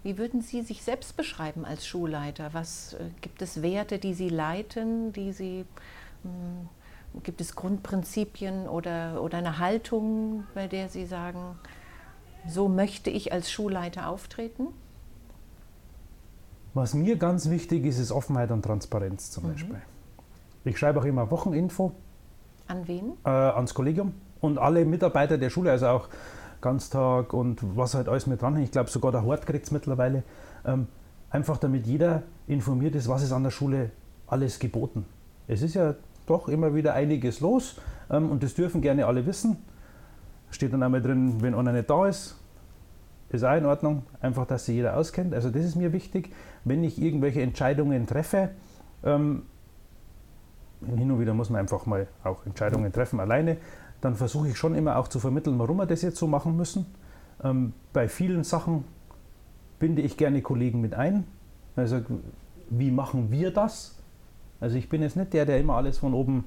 wie 0.03 0.17
würden 0.17 0.41
Sie 0.41 0.61
sich 0.61 0.83
selbst 0.83 1.17
beschreiben 1.17 1.65
als 1.65 1.87
Schulleiter? 1.87 2.49
Was 2.53 2.93
äh, 2.93 3.09
gibt 3.21 3.41
es 3.41 3.61
Werte, 3.61 3.99
die 3.99 4.13
Sie 4.13 4.29
leiten, 4.29 5.11
die 5.13 5.31
Sie 5.31 5.65
mh, 6.23 7.21
gibt 7.23 7.41
es 7.41 7.55
Grundprinzipien 7.55 8.67
oder, 8.67 9.21
oder 9.21 9.37
eine 9.39 9.59
Haltung, 9.59 10.43
bei 10.53 10.67
der 10.67 10.89
Sie 10.89 11.05
sagen, 11.05 11.57
so 12.47 12.67
möchte 12.67 13.09
ich 13.09 13.33
als 13.33 13.51
Schulleiter 13.51 14.07
auftreten? 14.07 14.67
Was 16.77 16.93
mir 16.93 17.15
ganz 17.15 17.49
wichtig 17.49 17.85
ist, 17.85 17.97
ist 17.97 18.11
Offenheit 18.11 18.51
und 18.51 18.61
Transparenz 18.61 19.31
zum 19.31 19.45
mhm. 19.45 19.51
Beispiel. 19.51 19.81
Ich 20.63 20.77
schreibe 20.77 20.99
auch 20.99 21.05
immer 21.05 21.31
Wocheninfo. 21.31 21.91
An 22.67 22.87
wen? 22.87 23.13
Äh, 23.25 23.29
ans 23.29 23.73
Kollegium 23.73 24.13
und 24.41 24.59
alle 24.59 24.85
Mitarbeiter 24.85 25.39
der 25.39 25.49
Schule, 25.49 25.71
also 25.71 25.87
auch 25.87 26.07
Ganztag 26.61 27.33
und 27.33 27.61
was 27.75 27.95
halt 27.95 28.07
alles 28.07 28.27
mit 28.27 28.43
dran 28.43 28.57
Ich 28.57 28.69
glaube, 28.69 28.91
sogar 28.91 29.11
der 29.11 29.23
Hort 29.23 29.47
kriegt 29.47 29.65
es 29.65 29.71
mittlerweile. 29.71 30.21
Ähm, 30.67 30.85
einfach 31.31 31.57
damit 31.57 31.87
jeder 31.87 32.21
informiert 32.45 32.93
ist, 32.93 33.07
was 33.07 33.23
ist 33.23 33.31
an 33.31 33.41
der 33.41 33.51
Schule 33.51 33.89
alles 34.27 34.59
geboten. 34.59 35.03
Es 35.47 35.63
ist 35.63 35.73
ja 35.73 35.95
doch 36.27 36.47
immer 36.47 36.75
wieder 36.75 36.93
einiges 36.93 37.39
los 37.39 37.77
ähm, 38.11 38.29
und 38.29 38.43
das 38.43 38.53
dürfen 38.53 38.81
gerne 38.83 39.07
alle 39.07 39.25
wissen. 39.25 39.57
Steht 40.51 40.73
dann 40.73 40.83
einmal 40.83 41.01
drin, 41.01 41.41
wenn 41.41 41.55
einer 41.55 41.71
nicht 41.71 41.89
da 41.89 42.07
ist, 42.07 42.35
ist 43.29 43.43
auch 43.43 43.55
in 43.55 43.65
Ordnung, 43.65 44.03
einfach, 44.21 44.45
dass 44.45 44.65
sich 44.65 44.75
jeder 44.75 44.95
auskennt. 44.97 45.33
Also 45.33 45.49
das 45.49 45.65
ist 45.65 45.75
mir 45.75 45.91
wichtig. 45.93 46.33
Wenn 46.63 46.83
ich 46.83 47.01
irgendwelche 47.01 47.41
Entscheidungen 47.41 48.07
treffe, 48.07 48.49
ähm, 49.03 49.43
hin 50.85 51.11
und 51.11 51.19
wieder 51.19 51.33
muss 51.33 51.49
man 51.49 51.61
einfach 51.61 51.85
mal 51.85 52.07
auch 52.23 52.45
Entscheidungen 52.45 52.91
treffen 52.91 53.19
alleine, 53.19 53.57
dann 54.01 54.15
versuche 54.15 54.49
ich 54.49 54.57
schon 54.57 54.75
immer 54.75 54.97
auch 54.97 55.07
zu 55.07 55.19
vermitteln, 55.19 55.57
warum 55.59 55.77
wir 55.77 55.85
das 55.85 56.01
jetzt 56.01 56.17
so 56.17 56.27
machen 56.27 56.55
müssen. 56.55 56.85
Ähm, 57.43 57.73
bei 57.93 58.07
vielen 58.07 58.43
Sachen 58.43 58.83
binde 59.79 60.01
ich 60.01 60.17
gerne 60.17 60.41
Kollegen 60.41 60.81
mit 60.81 60.93
ein. 60.93 61.25
Also 61.75 62.01
wie 62.69 62.91
machen 62.91 63.31
wir 63.31 63.51
das? 63.51 63.97
Also 64.59 64.77
ich 64.77 64.89
bin 64.89 65.01
jetzt 65.01 65.15
nicht 65.15 65.33
der, 65.33 65.45
der 65.45 65.59
immer 65.59 65.75
alles 65.75 65.97
von 65.97 66.13
oben 66.13 66.45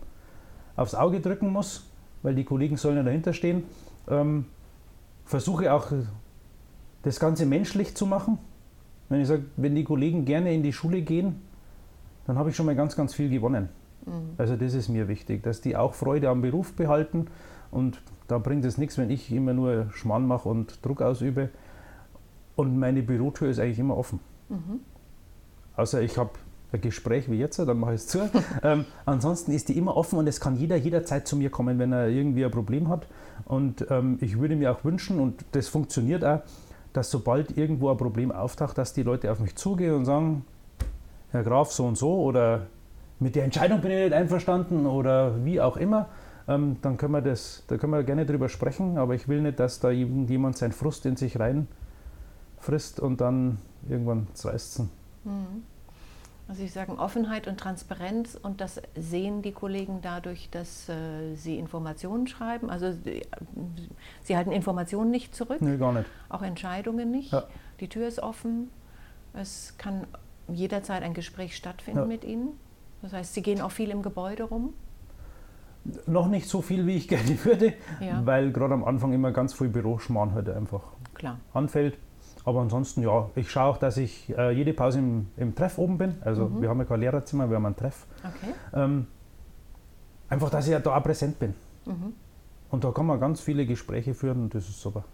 aufs 0.77 0.95
Auge 0.95 1.21
drücken 1.21 1.51
muss, 1.51 1.91
weil 2.23 2.35
die 2.35 2.45
Kollegen 2.45 2.77
sollen 2.77 2.97
ja 2.97 3.03
dahinter 3.03 3.33
stehen. 3.33 3.65
Ähm, 4.09 4.47
versuche 5.25 5.73
auch 5.73 5.93
das 7.03 7.21
Ganze 7.21 7.47
menschlich 7.47 7.95
zu 7.95 8.07
machen. 8.07 8.39
Wenn 9.09 9.21
ich 9.21 9.29
sage, 9.29 9.45
wenn 9.57 9.75
die 9.75 9.85
Kollegen 9.85 10.25
gerne 10.25 10.55
in 10.55 10.63
die 10.63 10.73
Schule 10.73 11.03
gehen, 11.03 11.41
dann 12.27 12.39
habe 12.39 12.51
ich 12.51 12.57
schon 12.57 12.67
mal 12.67 12.77
ganz, 12.77 12.97
ganz 12.97 13.15
viel 13.15 13.29
gewonnen. 13.29 13.69
Mhm. 14.07 14.35
Also 14.39 14.57
das 14.57 14.75
ist 14.75 14.89
mir 14.89 15.09
wichtig, 15.09 15.43
dass 15.43 15.61
die 15.61 15.77
auch 15.77 15.95
Freude 15.95 16.29
am 16.29 16.43
Beruf 16.43 16.75
behalten 16.75 17.27
und 17.71 18.01
da 18.29 18.39
bringt 18.39 18.65
es 18.65 18.79
nichts, 18.79 18.97
wenn 18.99 19.11
ich 19.11 19.33
immer 19.33 19.53
nur 19.53 19.91
Schmarrn 19.93 20.27
mache 20.27 20.49
und 20.49 20.85
Druck 20.85 21.03
ausübe. 21.03 21.49
Und 22.55 22.79
meine 22.79 23.03
Bürotür 23.03 23.49
ist 23.49 23.59
eigentlich 23.59 23.79
immer 23.79 23.97
offen. 23.97 24.21
Mhm. 24.49 24.81
Außer 25.77 26.01
ich 26.03 26.17
habe 26.19 26.31
ein 26.73 26.81
Gespräch 26.81 27.31
wie 27.31 27.39
jetzt, 27.39 27.59
dann 27.59 27.79
mache 27.79 27.95
ich 27.95 28.03
es 28.03 28.07
zu. 28.07 28.31
ähm, 28.63 28.85
ansonsten 29.05 29.51
ist 29.53 29.69
die 29.69 29.77
immer 29.77 29.97
offen 29.97 30.19
und 30.19 30.29
es 30.29 30.41
kann 30.41 30.57
jeder 30.57 30.77
jederzeit 30.77 31.27
zu 31.27 31.37
mir 31.37 31.51
kommen, 31.51 31.79
wenn 31.79 31.93
er 31.93 32.09
irgendwie 32.09 32.45
ein 32.45 32.51
Problem 32.51 32.89
hat. 32.89 33.07
Und 33.47 33.87
ähm, 33.91 34.19
ich 34.21 34.39
würde 34.39 34.57
mir 34.57 34.73
auch 34.73 34.85
wünschen, 34.85 35.19
und 35.19 35.45
das 35.53 35.69
funktioniert 35.69 36.25
auch, 36.25 36.41
dass 36.93 37.11
sobald 37.11 37.57
irgendwo 37.57 37.91
ein 37.91 37.97
Problem 37.97 38.33
auftaucht, 38.33 38.79
dass 38.79 38.93
die 38.93 39.03
Leute 39.03 39.31
auf 39.31 39.41
mich 39.41 39.57
zugehen 39.57 39.95
und 39.95 40.05
sagen, 40.05 40.45
Herr 41.31 41.45
Graf, 41.45 41.73
so 41.73 41.87
und 41.87 41.97
so 41.97 42.23
oder 42.23 42.67
mit 43.21 43.37
der 43.37 43.45
Entscheidung 43.45 43.81
bin 43.81 43.91
ich 43.91 44.05
nicht 44.05 44.13
einverstanden 44.13 44.87
oder 44.87 45.45
wie 45.45 45.61
auch 45.61 45.77
immer, 45.77 46.09
ähm, 46.49 46.77
dann 46.83 46.97
können 46.97 47.13
wir 47.13 47.21
das, 47.21 47.65
da 47.69 47.77
können 47.77 47.93
wir 47.93 48.03
gerne 48.03 48.27
drüber 48.27 48.49
sprechen, 48.49 48.99
aber 48.99 49.15
ich 49.15 49.29
will 49.29 49.41
nicht, 49.41 49.61
dass 49.61 49.79
da 49.79 49.91
jemand 49.91 50.57
seinen 50.57 50.73
Frust 50.73 51.07
in 51.07 51.17
sich 51.17 51.39
rein 51.39 51.69
frisst 52.59 53.01
und 53.01 53.21
dann 53.21 53.59
irgendwann 53.89 54.27
zerreißt 54.35 54.81
mhm. 55.25 55.63
Also 56.51 56.63
Sie 56.63 56.69
sagen 56.69 56.99
Offenheit 56.99 57.47
und 57.47 57.61
Transparenz 57.61 58.35
und 58.35 58.61
das 58.61 58.83
sehen 58.97 59.41
die 59.41 59.53
Kollegen 59.53 60.01
dadurch, 60.03 60.51
dass 60.51 60.89
äh, 60.89 61.37
sie 61.37 61.57
Informationen 61.57 62.27
schreiben. 62.27 62.71
Also 62.71 62.87
äh, 62.87 63.23
sie 64.25 64.37
halten 64.37 64.51
Informationen 64.51 65.13
nicht 65.13 65.33
zurück. 65.33 65.63
Nee, 65.63 65.77
gar 65.77 65.93
nicht. 65.93 66.07
Auch 66.29 66.43
Entscheidungen 66.43 67.13
nicht. 67.13 67.31
Ja. 67.33 67.45
Die 67.79 67.87
Tür 67.89 68.09
ist 68.09 68.19
offen. 68.21 68.69
Es 69.33 69.77
kann 69.79 70.09
jederzeit 70.49 71.05
ein 71.05 71.15
Gespräch 71.15 71.55
stattfinden 71.55 72.01
Ja. 72.01 72.07
mit 72.07 72.25
Ihnen. 72.25 72.49
Das 73.01 73.13
heißt, 73.13 73.33
Sie 73.33 73.43
gehen 73.43 73.61
auch 73.61 73.71
viel 73.71 73.91
im 73.91 74.03
Gebäude 74.03 74.43
rum. 74.43 74.75
Noch 76.09 76.27
nicht 76.27 76.49
so 76.49 76.63
viel, 76.63 76.85
wie 76.85 76.97
ich 76.97 77.07
gerne 77.15 77.45
würde, 77.45 77.75
Ja. 78.01 78.27
weil 78.27 78.51
gerade 78.51 78.75
am 78.75 78.83
Anfang 78.83 79.13
immer 79.13 79.31
ganz 79.31 79.55
viel 79.55 79.69
Büroschmarrn 79.69 80.35
halt 80.35 80.49
einfach 80.49 80.83
Klar. 81.15 81.39
anfällt. 81.55 81.97
Aber 82.45 82.61
ansonsten, 82.61 83.03
ja, 83.03 83.29
ich 83.35 83.51
schaue 83.51 83.65
auch, 83.71 83.77
dass 83.77 83.97
ich 83.97 84.31
äh, 84.37 84.51
jede 84.53 84.73
Pause 84.73 84.99
im, 85.01 85.29
im 85.37 85.55
Treff 85.55 85.79
oben 85.79 85.99
bin. 85.99 86.15
Also 86.23 86.47
Mhm. 86.49 86.63
wir 86.63 86.69
haben 86.71 86.79
ja 86.79 86.85
kein 86.85 87.01
Lehrerzimmer, 87.01 87.49
wir 87.51 87.57
haben 87.57 87.67
einen 87.67 87.77
Treff. 87.77 88.07
Okay. 88.25 88.55
Ähm, 88.75 89.07
einfach, 90.29 90.51
dass 90.51 90.67
ich 90.67 90.73
ja 90.73 90.79
da 90.81 90.97
auch 90.97 91.03
präsent 91.03 91.39
bin. 91.39 91.55
Mhm. 91.87 92.15
Und 92.71 92.85
da 92.85 92.93
kann 92.93 93.07
man 93.07 93.19
ganz 93.21 93.41
viele 93.41 93.67
Gespräche 93.67 94.15
führen 94.15 94.43
und 94.43 94.55
das 94.55 94.69
ist 94.69 94.81
super. 94.81 95.05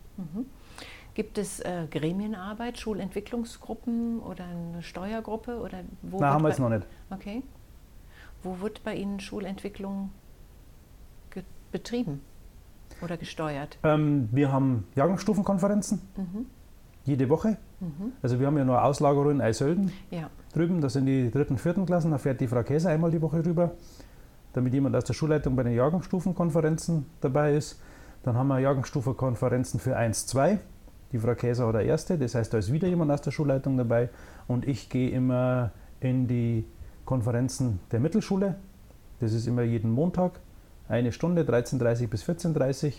Gibt 1.15 1.39
es 1.39 1.61
äh, 1.61 1.87
Gremienarbeit, 1.91 2.79
Schulentwicklungsgruppen 2.79 4.21
oder 4.21 4.45
eine 4.45 4.83
Steuergruppe? 4.83 5.59
Oder 5.61 5.79
wo 6.03 6.21
Nein, 6.21 6.31
haben 6.31 6.43
wir 6.43 6.51
jetzt 6.51 6.61
noch 6.61 6.69
nicht. 6.69 6.87
Okay. 7.11 7.43
Wo 8.43 8.61
wird 8.61 8.85
bei 8.85 8.95
Ihnen 8.95 9.19
Schulentwicklung 9.21 10.11
betrieben 11.73 12.21
oder 13.03 13.17
gesteuert? 13.17 13.79
Ähm, 13.83 14.29
wir 14.33 14.53
haben 14.53 14.87
Jahrgangsstufenkonferenzen 14.95 16.01
Mhm. 16.17 16.47
Jede 17.07 17.29
Woche. 17.29 17.57
Mhm. 17.81 18.13
Also 18.23 18.39
wir 18.39 18.47
haben 18.47 18.59
ja 18.59 18.65
nur 18.65 18.83
Auslagerung 18.83 19.31
in 19.33 19.41
Eisölden 19.41 19.93
Ja. 20.11 20.29
drüben. 20.53 20.81
Das 20.81 20.93
sind 20.95 21.07
die 21.07 21.31
dritten, 21.31 21.57
vierten 21.59 21.87
Klassen. 21.87 22.11
Da 22.11 22.19
fährt 22.19 22.41
die 22.41 22.49
Frau 22.49 22.63
Käser 22.63 22.91
einmal 22.91 23.11
die 23.11 23.23
Woche 23.23 23.45
rüber, 23.45 23.73
damit 24.53 24.75
jemand 24.75 24.95
aus 24.97 25.05
der 25.05 25.15
Schulleitung 25.15 25.57
bei 25.57 25.63
den 25.63 25.75
Jahrgangsstufenkonferenzen 25.75 27.07
dabei 27.21 27.55
ist. 27.55 27.81
Dann 28.23 28.37
haben 28.37 28.49
wir 28.49 28.59
Jahrgangsstufenkonferenzen 28.59 29.81
für 29.81 29.97
1, 29.97 30.27
2. 30.27 30.59
Die 31.13 31.19
Frau 31.19 31.35
Käser 31.35 31.69
hat 31.69 31.75
der 31.77 31.85
erste, 31.85 32.19
das 32.19 32.35
heißt, 32.35 32.53
da 32.53 32.59
ist 32.59 32.73
wieder 32.73 32.89
jemand 32.89 33.13
aus 33.13 33.23
der 33.23 33.31
Schulleitung 33.31 33.77
dabei. 33.77 34.09
Und 34.49 34.67
ich 34.67 34.91
gehe 34.91 35.11
immer 35.11 35.71
in 36.01 36.27
die 36.27 36.65
Konferenzen 37.05 37.79
der 37.93 38.01
Mittelschule. 38.01 38.57
Das 39.21 39.33
ist 39.33 39.47
immer 39.47 39.63
jeden 39.63 39.91
Montag, 39.93 40.41
eine 40.89 41.13
Stunde, 41.13 41.43
13.30 41.43 42.09
bis 42.09 42.25
14.30 42.25 42.95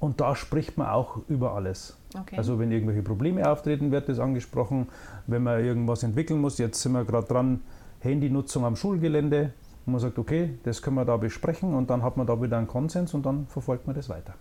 Und 0.00 0.20
da 0.20 0.34
spricht 0.34 0.78
man 0.78 0.88
auch 0.88 1.18
über 1.28 1.52
alles. 1.54 1.96
Okay. 2.18 2.36
Also 2.38 2.58
wenn 2.58 2.72
irgendwelche 2.72 3.02
Probleme 3.02 3.48
auftreten, 3.50 3.92
wird 3.92 4.08
das 4.08 4.18
angesprochen. 4.18 4.88
Wenn 5.26 5.42
man 5.42 5.62
irgendwas 5.62 6.02
entwickeln 6.02 6.40
muss, 6.40 6.56
jetzt 6.58 6.80
sind 6.80 6.92
wir 6.92 7.04
gerade 7.04 7.26
dran, 7.28 7.60
Handynutzung 8.00 8.64
am 8.64 8.76
Schulgelände. 8.76 9.52
Und 9.86 9.92
man 9.92 10.00
sagt, 10.00 10.18
okay, 10.18 10.58
das 10.64 10.80
können 10.82 10.96
wir 10.96 11.04
da 11.04 11.16
besprechen 11.18 11.74
und 11.74 11.90
dann 11.90 12.02
hat 12.02 12.16
man 12.16 12.26
da 12.26 12.40
wieder 12.40 12.56
einen 12.58 12.66
Konsens 12.66 13.12
und 13.14 13.24
dann 13.26 13.46
verfolgt 13.46 13.86
man 13.86 13.94
das 13.96 14.08
weiter. 14.08 14.34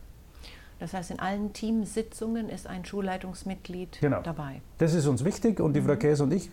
das 0.79 0.93
heißt, 0.93 1.11
in 1.11 1.19
allen 1.19 1.51
Teamsitzungen 1.53 2.47
ist 2.49 2.65
ein 2.67 2.85
Schulleitungsmitglied 2.85 3.99
Genau. 3.99 4.21
dabei. 4.21 4.61
Das 4.77 4.93
ist 4.93 5.07
uns 5.07 5.23
wichtig 5.25 5.59
und 5.59 5.73
die 5.73 5.81
Frau 5.81 5.95
Käse 5.97 6.23
und 6.23 6.33
ich, 6.33 6.49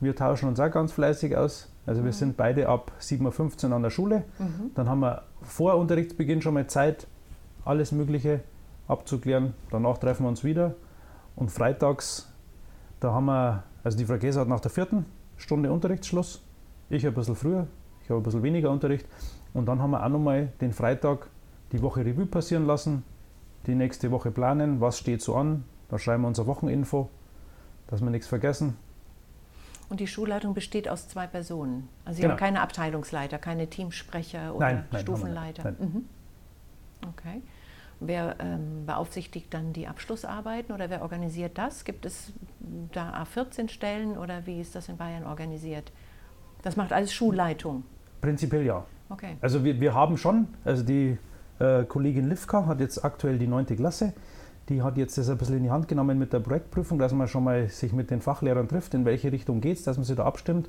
wir 0.00 0.14
tauschen 0.16 0.48
uns 0.48 0.58
auch 0.60 0.70
ganz 0.70 0.92
fleißig 0.92 1.36
aus. 1.36 1.70
Also 1.86 2.04
wir 2.04 2.12
sind 2.12 2.36
beide 2.36 2.68
ab 2.68 2.92
7.15 3.00 3.68
Uhr 3.68 3.76
an 3.76 3.82
der 3.82 3.90
Schule. 3.90 4.24
Mhm. 4.38 4.70
Dann 4.74 4.88
haben 4.88 5.00
wir 5.00 5.22
vor 5.42 5.74
Unterrichtsbeginn 5.76 6.40
schon 6.42 6.54
mal 6.54 6.66
Zeit, 6.66 7.06
alles 7.64 7.92
Mögliche 7.92 8.40
abzuklären. 8.86 9.54
Danach 9.70 9.98
treffen 9.98 10.24
wir 10.24 10.28
uns 10.28 10.44
wieder. 10.44 10.74
Und 11.36 11.50
freitags, 11.50 12.32
da 13.00 13.12
haben 13.12 13.26
wir, 13.26 13.62
also 13.84 13.96
die 13.96 14.04
Frau 14.04 14.18
Käse 14.18 14.40
hat 14.40 14.48
nach 14.48 14.60
der 14.60 14.70
vierten 14.70 15.04
Stunde 15.36 15.70
Unterrichtsschluss. 15.70 16.42
Ich 16.90 17.06
ein 17.06 17.14
bisschen 17.14 17.36
früher, 17.36 17.66
ich 18.02 18.10
habe 18.10 18.20
ein 18.20 18.22
bisschen 18.22 18.42
weniger 18.42 18.70
Unterricht. 18.70 19.06
Und 19.54 19.66
dann 19.66 19.80
haben 19.80 19.90
wir 19.90 20.04
auch 20.04 20.08
nochmal 20.08 20.52
den 20.60 20.72
Freitag 20.72 21.28
die 21.72 21.82
Woche 21.82 22.04
Revue 22.04 22.26
passieren 22.26 22.66
lassen, 22.66 23.04
die 23.66 23.74
nächste 23.74 24.10
Woche 24.10 24.30
planen, 24.30 24.80
was 24.80 24.98
steht 24.98 25.20
so 25.22 25.36
an. 25.36 25.64
Da 25.88 25.98
schreiben 25.98 26.22
wir 26.22 26.28
unser 26.28 26.46
Wocheninfo, 26.46 27.08
dass 27.86 28.00
wir 28.00 28.10
nichts 28.10 28.26
vergessen. 28.26 28.76
Und 29.88 30.00
die 30.00 30.06
Schulleitung 30.06 30.52
besteht 30.54 30.88
aus 30.88 31.08
zwei 31.08 31.26
Personen. 31.26 31.88
Also 32.04 32.16
Sie 32.16 32.22
Genau. 32.22 32.32
haben 32.32 32.38
keine 32.38 32.60
Abteilungsleiter, 32.60 33.38
keine 33.38 33.68
Teamsprecher 33.68 34.54
oder 34.54 34.66
Nein, 34.66 34.84
nein, 34.90 35.00
Stufenleiter. 35.00 35.64
Nein. 35.64 35.76
Mhm. 35.78 36.04
Okay. 37.06 37.42
Wer 38.00 38.36
ähm, 38.38 38.86
beaufsichtigt 38.86 39.52
dann 39.52 39.72
die 39.72 39.88
Abschlussarbeiten 39.88 40.72
oder 40.72 40.88
wer 40.88 41.02
organisiert 41.02 41.58
das? 41.58 41.84
Gibt 41.84 42.06
es 42.06 42.32
da 42.92 43.24
A14 43.24 43.68
Stellen 43.68 44.16
oder 44.16 44.46
wie 44.46 44.60
ist 44.60 44.74
das 44.76 44.88
in 44.88 44.96
Bayern 44.96 45.24
organisiert? 45.24 45.90
Das 46.62 46.76
macht 46.76 46.92
alles 46.92 47.12
Schulleitung. 47.12 47.82
Prinzipiell 48.20 48.64
ja. 48.64 48.84
Okay. 49.08 49.36
Also 49.40 49.64
wir, 49.64 49.80
wir 49.80 49.94
haben 49.94 50.16
schon, 50.16 50.48
also 50.64 50.84
die 50.84 51.18
äh, 51.58 51.84
Kollegin 51.84 52.28
Livka 52.28 52.66
hat 52.66 52.80
jetzt 52.80 53.04
aktuell 53.04 53.38
die 53.38 53.48
9. 53.48 53.66
Klasse, 53.66 54.12
die 54.68 54.82
hat 54.82 54.96
jetzt 54.96 55.18
das 55.18 55.28
ein 55.28 55.38
bisschen 55.38 55.56
in 55.56 55.62
die 55.64 55.70
Hand 55.70 55.88
genommen 55.88 56.18
mit 56.18 56.32
der 56.32 56.40
Projektprüfung, 56.40 56.98
dass 56.98 57.12
man 57.12 57.26
schon 57.26 57.42
mal 57.42 57.68
sich 57.68 57.92
mit 57.92 58.10
den 58.10 58.20
Fachlehrern 58.20 58.68
trifft, 58.68 58.94
in 58.94 59.04
welche 59.04 59.32
Richtung 59.32 59.60
geht 59.60 59.78
es, 59.78 59.84
dass 59.84 59.96
man 59.96 60.04
sich 60.04 60.16
da 60.16 60.24
abstimmt. 60.24 60.68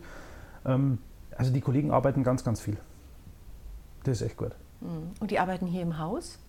Ähm, 0.65 0.99
also 1.37 1.51
die 1.51 1.61
Kollegen 1.61 1.91
arbeiten 1.91 2.23
ganz, 2.23 2.43
ganz 2.43 2.59
viel. 2.59 2.77
Das 4.03 4.21
ist 4.21 4.27
echt 4.27 4.37
gut. 4.37 4.55
Mhm. 4.81 5.11
Und 5.19 5.31
die 5.31 5.39
arbeiten 5.39 5.67
hier 5.67 5.81
im 5.81 5.97
Haus 5.97 6.39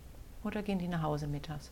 oder 0.45 0.63
gehen 0.63 0.79
die 0.79 0.89
nach 0.89 1.03
Hause 1.03 1.27
mittags? 1.27 1.71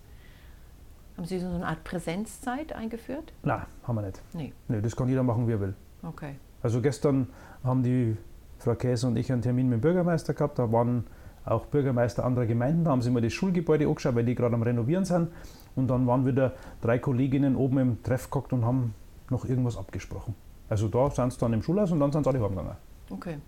Haben 1.16 1.26
Sie 1.26 1.40
so 1.40 1.48
eine 1.48 1.66
Art 1.66 1.82
Präsenzzeit 1.82 2.72
eingeführt? 2.72 3.32
Nein, 3.42 3.62
haben 3.82 3.96
wir 3.96 4.02
nicht. 4.02 4.22
Nee. 4.32 4.52
Nee, 4.68 4.80
das 4.80 4.94
kann 4.94 5.08
jeder 5.08 5.24
machen, 5.24 5.48
wie 5.48 5.52
er 5.52 5.60
will. 5.60 5.74
Okay. 6.02 6.36
Also 6.62 6.80
gestern 6.80 7.28
haben 7.64 7.82
die 7.82 8.16
Frau 8.58 8.74
Käse 8.74 9.06
und 9.08 9.16
ich 9.16 9.32
einen 9.32 9.42
Termin 9.42 9.68
mit 9.68 9.78
dem 9.78 9.80
Bürgermeister 9.80 10.34
gehabt. 10.34 10.58
Da 10.58 10.70
waren 10.70 11.04
auch 11.44 11.66
Bürgermeister 11.66 12.24
anderer 12.24 12.46
Gemeinden. 12.46 12.84
Da 12.84 12.90
haben 12.90 13.02
sie 13.02 13.10
mal 13.10 13.20
das 13.20 13.32
Schulgebäude 13.32 13.86
angeschaut, 13.86 14.14
weil 14.14 14.24
die 14.24 14.34
gerade 14.34 14.54
am 14.54 14.62
Renovieren 14.62 15.04
sind. 15.04 15.30
Und 15.74 15.88
dann 15.88 16.06
waren 16.06 16.26
wieder 16.26 16.52
drei 16.80 16.98
Kolleginnen 16.98 17.56
oben 17.56 17.78
im 17.78 18.02
Treff 18.02 18.30
gehockt 18.30 18.52
und 18.52 18.64
haben 18.64 18.94
noch 19.30 19.44
irgendwas 19.44 19.76
abgesprochen. 19.76 20.34
Also 20.68 20.88
da 20.88 21.10
sind 21.10 21.32
sie 21.32 21.38
dann 21.38 21.52
im 21.52 21.62
Schulhaus 21.62 21.90
und 21.90 22.00
dann 22.00 22.12
sind 22.12 22.24
sie 22.24 22.30
alle 22.30 22.40
heimgegangen. 22.40 22.76
Okay. 23.10 23.38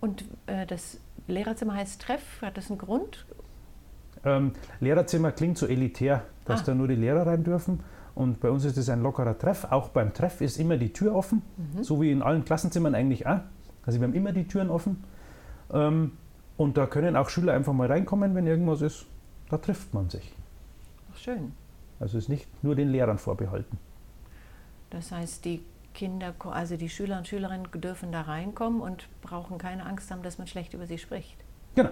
Und 0.00 0.24
äh, 0.46 0.66
das 0.66 0.98
Lehrerzimmer 1.30 1.74
heißt 1.74 2.02
Treff. 2.02 2.42
Hat 2.42 2.56
das 2.56 2.70
einen 2.70 2.78
Grund? 2.78 3.24
Ähm, 4.24 4.52
Lehrerzimmer 4.80 5.32
klingt 5.32 5.56
so 5.58 5.66
elitär, 5.66 6.24
dass 6.44 6.60
Ah. 6.62 6.64
da 6.66 6.74
nur 6.74 6.88
die 6.88 6.94
Lehrer 6.96 7.26
rein 7.26 7.42
dürfen. 7.44 7.80
Und 8.14 8.40
bei 8.40 8.50
uns 8.50 8.64
ist 8.64 8.76
es 8.76 8.88
ein 8.90 9.02
lockerer 9.02 9.38
Treff. 9.38 9.64
Auch 9.70 9.88
beim 9.90 10.12
Treff 10.12 10.40
ist 10.40 10.58
immer 10.58 10.76
die 10.76 10.92
Tür 10.92 11.14
offen, 11.14 11.42
so 11.80 12.00
wie 12.02 12.10
in 12.10 12.22
allen 12.22 12.44
Klassenzimmern 12.44 12.94
eigentlich 12.94 13.26
auch. 13.26 13.40
Also 13.86 14.00
wir 14.00 14.06
haben 14.06 14.14
immer 14.14 14.32
die 14.32 14.46
Türen 14.46 14.68
offen. 14.68 15.02
Ähm, 15.72 16.12
und 16.56 16.76
da 16.76 16.86
können 16.86 17.16
auch 17.16 17.30
Schüler 17.30 17.54
einfach 17.54 17.72
mal 17.72 17.86
reinkommen, 17.86 18.34
wenn 18.34 18.46
irgendwas 18.46 18.82
ist. 18.82 19.06
Da 19.48 19.56
trifft 19.58 19.94
man 19.94 20.10
sich. 20.10 20.34
Ach, 21.12 21.16
schön. 21.16 21.52
Also 21.98 22.18
ist 22.18 22.28
nicht 22.28 22.46
nur 22.62 22.74
den 22.74 22.90
Lehrern 22.90 23.16
vorbehalten. 23.18 23.78
Das 24.90 25.12
heißt, 25.12 25.44
die 25.44 25.62
Kinder, 25.94 26.34
also 26.50 26.76
die 26.76 26.88
Schüler 26.88 27.18
und 27.18 27.28
Schülerinnen 27.28 27.66
dürfen 27.74 28.12
da 28.12 28.22
reinkommen 28.22 28.80
und 28.80 29.08
brauchen 29.22 29.58
keine 29.58 29.86
Angst 29.86 30.10
haben, 30.10 30.22
dass 30.22 30.38
man 30.38 30.46
schlecht 30.46 30.74
über 30.74 30.86
sie 30.86 30.98
spricht. 30.98 31.36
Genau. 31.74 31.90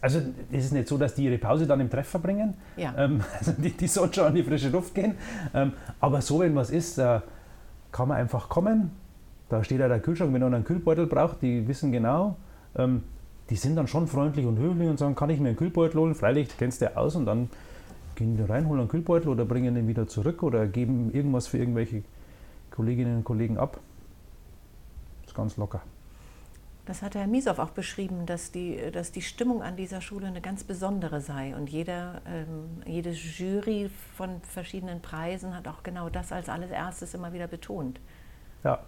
Also 0.00 0.20
es 0.52 0.66
ist 0.66 0.72
nicht 0.72 0.88
so, 0.88 0.98
dass 0.98 1.14
die 1.14 1.24
ihre 1.24 1.38
Pause 1.38 1.66
dann 1.66 1.80
im 1.80 1.88
Treff 1.88 2.06
verbringen. 2.06 2.54
Ja. 2.76 2.94
Ähm, 2.98 3.22
also 3.38 3.52
die, 3.52 3.70
die 3.70 3.86
sollen 3.86 4.12
schon 4.12 4.24
an 4.24 4.34
die 4.34 4.42
frische 4.42 4.68
Luft 4.68 4.94
gehen. 4.94 5.14
Ähm, 5.54 5.72
aber 6.00 6.20
so, 6.20 6.40
wenn 6.40 6.54
was 6.54 6.70
ist, 6.70 6.98
äh, 6.98 7.20
kann 7.92 8.08
man 8.08 8.18
einfach 8.18 8.48
kommen. 8.48 8.90
Da 9.48 9.62
steht 9.64 9.80
ja 9.80 9.88
der 9.88 10.00
Kühlschrank, 10.00 10.32
wenn 10.34 10.42
einer 10.42 10.56
einen 10.56 10.64
Kühlbeutel 10.64 11.06
braucht, 11.06 11.40
die 11.40 11.66
wissen 11.66 11.92
genau. 11.92 12.36
Ähm, 12.76 13.04
die 13.48 13.56
sind 13.56 13.76
dann 13.76 13.86
schon 13.86 14.08
freundlich 14.08 14.44
und 14.44 14.58
höflich 14.58 14.88
und 14.88 14.98
sagen, 14.98 15.14
kann 15.14 15.30
ich 15.30 15.38
mir 15.38 15.48
einen 15.48 15.56
Kühlbeutel 15.56 16.00
holen? 16.00 16.14
Freilich, 16.14 16.48
du 16.48 16.54
kennst 16.58 16.80
ja 16.80 16.96
aus 16.96 17.14
und 17.14 17.26
dann 17.26 17.48
gehen 18.16 18.36
die 18.36 18.42
rein, 18.42 18.68
holen 18.68 18.80
einen 18.80 18.88
Kühlbeutel 18.88 19.28
oder 19.28 19.44
bringen 19.44 19.74
den 19.74 19.86
wieder 19.86 20.08
zurück 20.08 20.42
oder 20.42 20.66
geben 20.66 21.10
irgendwas 21.12 21.46
für 21.46 21.58
irgendwelche 21.58 22.02
Kolleginnen 22.76 23.16
und 23.16 23.24
Kollegen 23.24 23.56
ab. 23.56 23.80
Ist 25.24 25.34
ganz 25.34 25.56
locker. 25.56 25.80
Das 26.84 27.00
hat 27.02 27.14
Herr 27.14 27.26
Miesow 27.26 27.58
auch 27.58 27.70
beschrieben, 27.70 28.26
dass 28.26 28.52
die, 28.52 28.78
dass 28.92 29.10
die 29.12 29.22
Stimmung 29.22 29.62
an 29.62 29.76
dieser 29.76 30.02
Schule 30.02 30.26
eine 30.26 30.42
ganz 30.42 30.62
besondere 30.62 31.22
sei. 31.22 31.56
Und 31.56 31.70
jeder, 31.70 32.20
ähm, 32.26 32.82
jede 32.84 33.10
Jury 33.12 33.90
von 34.14 34.42
verschiedenen 34.42 35.00
Preisen 35.00 35.56
hat 35.56 35.66
auch 35.68 35.82
genau 35.82 36.10
das 36.10 36.32
als 36.32 36.50
allererstes 36.50 37.14
immer 37.14 37.32
wieder 37.32 37.46
betont. 37.48 37.98
Ja, 38.62 38.80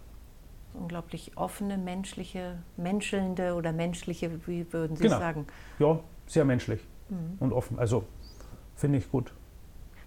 Unglaublich 0.75 1.31
offene, 1.35 1.79
menschliche, 1.79 2.59
menschelnde 2.77 3.55
oder 3.55 3.71
menschliche, 3.73 4.45
wie 4.47 4.71
würden 4.71 4.95
Sie 4.97 5.05
Genau. 5.05 5.17
sagen? 5.17 5.47
ja 5.79 5.99
sehr 6.27 6.45
menschlich 6.45 6.79
Mhm. 7.09 7.37
und 7.39 7.53
offen. 7.53 7.79
Also 7.79 8.03
finde 8.75 8.99
ich 8.99 9.09
gut. 9.11 9.33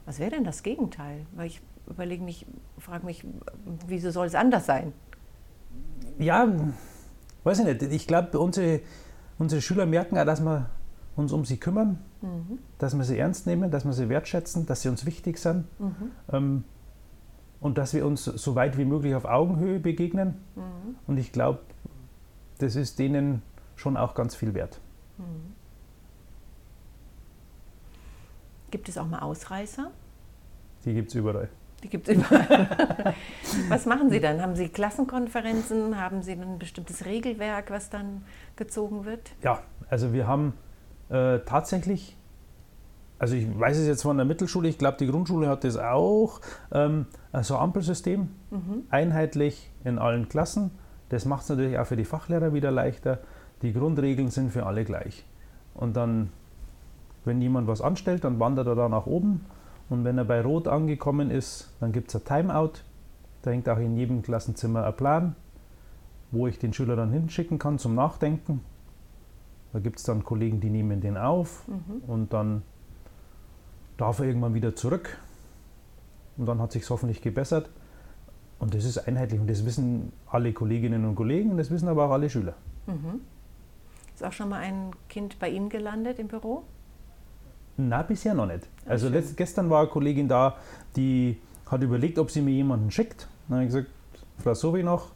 Was 0.07 0.21
wäre 0.21 0.31
denn 0.31 0.45
das 0.45 0.63
Gegenteil? 0.63 1.27
Weil 1.33 1.49
ich 1.49 1.61
überlege 1.89 2.23
mich, 2.23 2.47
frage 2.79 3.05
mich, 3.07 3.25
wieso 3.87 4.11
soll 4.11 4.27
es 4.27 4.35
anders 4.35 4.67
sein? 4.67 4.93
Ja, 6.19 6.49
weiß 7.45 7.61
ich 7.61 7.65
nicht. 7.65 7.83
Ich 7.83 8.07
glaube, 8.07 8.39
unsere, 8.39 8.81
unsere 9.39 9.61
Schüler 9.61 9.87
merken 9.87 10.19
auch, 10.19 10.25
dass 10.25 10.41
wir 10.41 10.71
uns 11.17 11.33
um 11.33 11.45
sie 11.45 11.59
kümmern, 11.59 11.99
Mhm. 12.23 12.59
dass 12.79 12.97
wir 12.97 13.05
sie 13.05 13.19
ernst 13.19 13.47
nehmen, 13.47 13.71
dass 13.71 13.85
wir 13.85 13.93
sie 13.93 14.09
wertschätzen, 14.09 14.65
dass 14.67 14.83
sie 14.83 14.89
uns 14.89 15.05
wichtig 15.05 15.39
sind. 15.39 15.65
Mhm. 15.81 16.11
Ähm, 16.33 16.65
und 17.61 17.79
dass 17.79 17.95
wir 17.95 18.07
uns 18.07 18.25
so 18.25 18.55
weit 18.55 18.77
wie 18.79 18.85
möglich 18.85 19.15
auf 19.15 19.25
Augenhöhe 19.25 19.79
begegnen. 19.79 20.37
Mhm. 20.57 20.97
Und 21.07 21.19
ich 21.19 21.33
glaube, 21.33 21.61
das 22.59 22.77
ist 22.77 22.99
denen 22.99 23.43
schon 23.77 23.97
auch 23.97 24.15
ganz 24.15 24.35
viel 24.35 24.55
wert. 24.55 24.81
Mhm. 25.19 25.55
Gibt 28.71 28.89
es 28.89 28.97
auch 28.99 29.07
mal 29.07 29.21
Ausreißer? 29.21 29.91
Die 30.85 30.95
gibt 30.95 31.11
es 31.11 31.15
überall. 31.15 31.49
Die 31.83 31.89
gibt 31.89 32.09
es 32.09 32.17
überall. 32.17 33.15
was 33.69 33.87
machen 33.87 34.11
Sie 34.11 34.21
dann? 34.21 34.41
Haben 34.41 34.55
Sie 34.55 34.69
Klassenkonferenzen? 34.69 36.01
Haben 36.01 36.23
Sie 36.23 36.33
ein 36.33 36.59
bestimmtes 36.59 37.05
Regelwerk, 37.05 37.71
was 37.71 37.91
dann 37.91 38.23
gezogen 38.57 39.05
wird? 39.05 39.33
Ja, 39.43 39.61
also 39.89 40.13
wir 40.13 40.27
haben 40.27 40.55
äh, 41.09 41.41
tatsächlich, 41.41 42.17
also 43.19 43.35
ich 43.35 43.47
weiß 43.59 43.79
es 43.79 43.87
jetzt 43.87 44.03
von 44.03 44.17
der 44.17 44.27
Mittelschule, 44.27 44.69
ich 44.69 44.79
glaube 44.79 44.97
die 44.99 45.07
Grundschule 45.07 45.49
hat 45.49 45.65
das 45.65 45.77
auch, 45.77 46.41
ähm, 46.73 47.07
so 47.43 47.57
ein 47.57 47.61
Ampelsystem, 47.63 48.29
Mhm. 48.51 48.83
einheitlich 48.91 49.71
in 49.83 49.99
allen 49.99 50.29
Klassen. 50.29 50.71
Das 51.09 51.25
macht 51.25 51.43
es 51.45 51.49
natürlich 51.49 51.79
auch 51.79 51.87
für 51.87 51.97
die 51.97 52.05
Fachlehrer 52.05 52.53
wieder 52.53 52.71
leichter. 52.71 53.19
Die 53.63 53.73
Grundregeln 53.73 54.31
sind 54.31 54.51
für 54.53 54.67
alle 54.67 54.85
gleich. 54.85 55.25
Und 55.75 55.97
dann, 55.97 56.31
wenn 57.25 57.41
jemand 57.41 57.67
was 57.67 57.81
anstellt, 57.81 58.25
dann 58.25 58.39
wandert 58.41 58.67
er 58.67 58.75
da 58.75 58.89
nach 58.89 59.07
oben. 59.07 59.45
Und 59.93 60.05
wenn 60.05 60.17
er 60.17 60.25
bei 60.25 60.41
Rot 60.41 60.69
angekommen 60.69 61.31
ist, 61.31 61.71
dann 61.79 61.93
gibt 61.93 62.09
es 62.09 62.17
ein 62.17 62.25
Timeout. 62.25 62.73
Da 63.43 63.51
hängt 63.51 63.69
auch 63.69 63.77
in 63.77 63.95
jedem 63.95 64.23
Klassenzimmer 64.23 64.87
ein 64.87 64.97
Plan, 64.97 65.37
wo 66.31 66.47
ich 66.47 66.59
den 66.59 66.73
Schüler 66.73 66.97
dann 66.97 67.13
hinschicken 67.13 67.59
kann 67.59 67.79
zum 67.79 67.95
Nachdenken. 67.95 68.63
Da 69.75 69.81
gibt 69.81 69.99
es 69.99 70.05
dann 70.05 70.25
Kollegen, 70.25 70.61
die 70.61 70.71
nehmen 70.71 71.03
den 71.03 71.19
auf 71.19 71.69
Mhm. 71.69 72.05
und 72.07 72.33
dann 72.33 72.63
darf 73.99 74.21
er 74.21 74.25
irgendwann 74.25 74.55
wieder 74.55 74.75
zurück. 74.75 75.19
Und 76.39 76.47
dann 76.47 76.59
hat 76.59 76.73
sich 76.73 76.89
hoffentlich 76.89 77.21
gebessert. 77.21 77.69
Und 78.61 78.73
das 78.75 78.87
ist 78.87 78.97
einheitlich 78.97 79.41
und 79.43 79.51
das 79.51 79.67
wissen 79.67 80.11
alle 80.27 80.55
Kolleginnen 80.55 81.05
und 81.05 81.17
Kollegen, 81.17 81.59
das 81.59 81.71
wissen 81.71 81.89
aber 81.89 82.07
auch 82.07 82.13
alle 82.13 82.31
Schüler. 82.31 82.55
Mhm. 82.87 83.21
Ist 84.15 84.25
auch 84.25 84.33
schon 84.33 84.49
mal 84.49 84.61
ein 84.61 84.93
Kind 85.11 85.39
bei 85.39 85.51
Ihnen 85.51 85.69
gelandet 85.69 86.19
im 86.19 86.29
Büro? 86.29 86.63
Na, 87.77 88.03
bisher 88.03 88.35
noch 88.35 88.47
nicht. 88.47 88.69
Also 88.87 89.07
schön. 89.07 89.15
letzt, 89.15 89.37
gestern 89.37 89.71
war 89.71 89.81
eine 89.81 89.89
Kollegin 89.89 90.29
da, 90.29 90.57
die 90.97 91.39
hat 91.67 91.83
überlegt, 91.83 92.19
ob 92.19 92.31
sie 92.31 92.43
mir 92.43 92.53
jemanden 92.53 92.91
schickt. 92.91 93.27
Dann 93.49 93.57
habe 93.59 93.67
ich 93.67 93.73
gesagt, 93.73 93.91
Frau 94.39 94.55
Sobi 94.55 94.83
noch, 94.83 95.09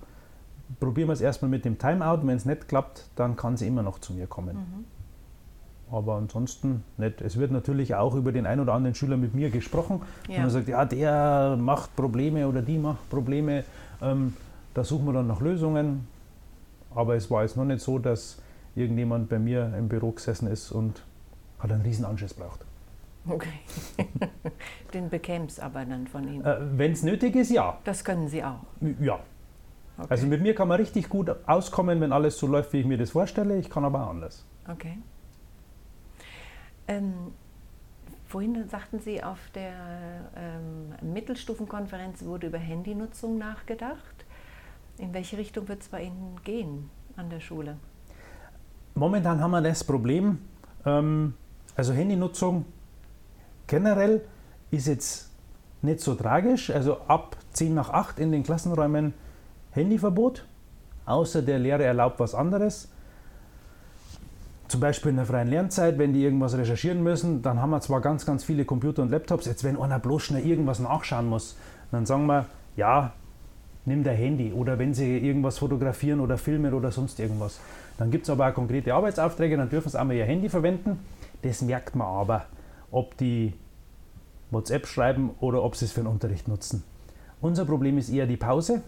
probieren 0.80 1.08
wir 1.08 1.12
es 1.12 1.20
erstmal 1.20 1.50
mit 1.50 1.64
dem 1.64 1.78
Timeout. 1.78 2.20
Wenn 2.26 2.36
es 2.36 2.44
nicht 2.46 2.68
klappt, 2.68 3.04
dann 3.14 3.36
kann 3.36 3.56
sie 3.56 3.66
immer 3.66 3.82
noch 3.82 3.98
zu 3.98 4.12
mir 4.14 4.26
kommen. 4.26 4.56
Mhm. 4.56 4.84
Aber 5.94 6.16
ansonsten 6.16 6.82
nicht. 6.96 7.20
Es 7.20 7.36
wird 7.36 7.52
natürlich 7.52 7.94
auch 7.94 8.14
über 8.14 8.32
den 8.32 8.46
einen 8.46 8.60
oder 8.60 8.72
anderen 8.74 8.94
Schüler 8.94 9.16
mit 9.16 9.34
mir 9.34 9.50
gesprochen. 9.50 10.00
Und 10.26 10.34
Ja. 10.34 10.40
man 10.40 10.50
sagt, 10.50 10.66
ja, 10.68 10.84
der 10.84 11.56
macht 11.60 11.94
Probleme 11.94 12.48
oder 12.48 12.62
die 12.62 12.78
macht 12.78 13.08
Probleme. 13.08 13.62
Ähm, 14.02 14.34
da 14.74 14.82
suchen 14.82 15.06
wir 15.06 15.12
dann 15.12 15.28
nach 15.28 15.40
Lösungen. 15.40 16.08
Aber 16.94 17.14
es 17.14 17.30
war 17.30 17.42
jetzt 17.42 17.56
noch 17.56 17.64
nicht 17.64 17.80
so, 17.80 17.98
dass 17.98 18.38
irgendjemand 18.74 19.28
bei 19.28 19.38
mir 19.38 19.72
im 19.78 19.88
Büro 19.88 20.10
gesessen 20.10 20.48
ist 20.48 20.72
und 20.72 21.02
hat 21.58 21.72
einen 21.72 21.82
riesen 21.82 22.04
Anschiss 22.04 22.34
braucht. 22.34 22.64
Okay. 23.28 23.48
Den 24.94 25.10
bekäme 25.10 25.46
es 25.46 25.58
aber 25.58 25.84
dann 25.84 26.06
von 26.06 26.28
Ihnen. 26.28 26.44
Äh, 26.44 26.58
Wenn 26.78 26.92
es 26.92 27.02
nötig 27.02 27.34
ist, 27.34 27.50
ja. 27.50 27.78
Das 27.84 28.04
können 28.04 28.28
Sie 28.28 28.42
auch. 28.44 28.60
Ja. 29.00 29.18
Okay. 29.98 30.06
Also 30.10 30.26
mit 30.26 30.42
mir 30.42 30.54
kann 30.54 30.68
man 30.68 30.78
richtig 30.78 31.08
gut 31.08 31.34
auskommen, 31.46 32.00
wenn 32.00 32.12
alles 32.12 32.38
so 32.38 32.46
läuft, 32.46 32.72
wie 32.72 32.80
ich 32.80 32.86
mir 32.86 32.98
das 32.98 33.10
vorstelle. 33.10 33.58
Ich 33.58 33.70
kann 33.70 33.84
aber 33.84 34.04
auch 34.04 34.10
anders. 34.10 34.44
Okay. 34.68 34.98
Ähm, 36.86 37.14
vorhin 38.26 38.68
sagten 38.68 39.00
Sie, 39.00 39.22
auf 39.22 39.38
der 39.54 39.72
ähm, 40.36 41.12
Mittelstufenkonferenz 41.12 42.24
wurde 42.24 42.48
über 42.48 42.58
Handynutzung 42.58 43.38
nachgedacht. 43.38 44.26
In 44.98 45.12
welche 45.14 45.38
Richtung 45.38 45.68
wird 45.68 45.82
es 45.82 45.88
bei 45.88 46.02
Ihnen 46.04 46.40
gehen 46.44 46.90
an 47.16 47.30
der 47.30 47.40
Schule? 47.40 47.76
Momentan 48.94 49.40
haben 49.40 49.50
wir 49.50 49.60
das 49.62 49.82
Problem, 49.82 50.38
ähm, 50.84 51.34
also 51.76 51.92
Handynutzung 51.92 52.64
generell 53.66 54.22
ist 54.70 54.86
jetzt 54.86 55.30
nicht 55.82 56.00
so 56.00 56.14
tragisch. 56.14 56.70
Also 56.70 56.98
ab 57.06 57.36
10 57.52 57.74
nach 57.74 57.90
8 57.90 58.18
in 58.18 58.32
den 58.32 58.42
Klassenräumen 58.42 59.14
Handyverbot, 59.72 60.46
außer 61.04 61.42
der 61.42 61.58
Lehrer 61.58 61.84
erlaubt 61.84 62.18
was 62.18 62.34
anderes. 62.34 62.88
Zum 64.68 64.80
Beispiel 64.80 65.10
in 65.10 65.16
der 65.16 65.26
freien 65.26 65.48
Lernzeit, 65.48 65.96
wenn 65.98 66.12
die 66.12 66.24
irgendwas 66.24 66.56
recherchieren 66.56 67.02
müssen, 67.02 67.40
dann 67.42 67.60
haben 67.60 67.70
wir 67.70 67.80
zwar 67.80 68.00
ganz, 68.00 68.26
ganz 68.26 68.42
viele 68.42 68.64
Computer 68.64 69.02
und 69.02 69.10
Laptops. 69.10 69.46
Jetzt, 69.46 69.62
wenn 69.62 69.80
einer 69.80 70.00
bloß 70.00 70.22
schnell 70.24 70.44
irgendwas 70.44 70.80
nachschauen 70.80 71.28
muss, 71.28 71.56
dann 71.92 72.04
sagen 72.04 72.26
wir, 72.26 72.46
ja, 72.74 73.12
nimm 73.84 74.02
dein 74.02 74.16
Handy. 74.16 74.52
Oder 74.52 74.78
wenn 74.78 74.92
sie 74.92 75.18
irgendwas 75.18 75.58
fotografieren 75.58 76.18
oder 76.18 76.36
filmen 76.36 76.74
oder 76.74 76.90
sonst 76.90 77.20
irgendwas. 77.20 77.60
Dann 77.96 78.10
gibt 78.10 78.24
es 78.24 78.30
aber 78.30 78.48
auch 78.48 78.54
konkrete 78.54 78.92
Arbeitsaufträge, 78.92 79.56
dann 79.56 79.70
dürfen 79.70 79.88
sie 79.88 80.00
auch 80.00 80.04
mal 80.04 80.14
ihr 80.14 80.24
Handy 80.24 80.48
verwenden. 80.48 80.98
Das 81.42 81.62
merkt 81.62 81.94
man 81.94 82.06
aber, 82.06 82.46
ob 82.90 83.16
die 83.16 83.54
WhatsApp 84.50 84.86
schreiben 84.86 85.30
oder 85.40 85.62
ob 85.62 85.76
sie 85.76 85.84
es 85.84 85.92
für 85.92 86.00
den 86.00 86.06
Unterricht 86.06 86.48
nutzen. 86.48 86.82
Unser 87.40 87.64
Problem 87.64 87.98
ist 87.98 88.08
eher 88.08 88.26
die 88.26 88.36
Pause, 88.36 88.82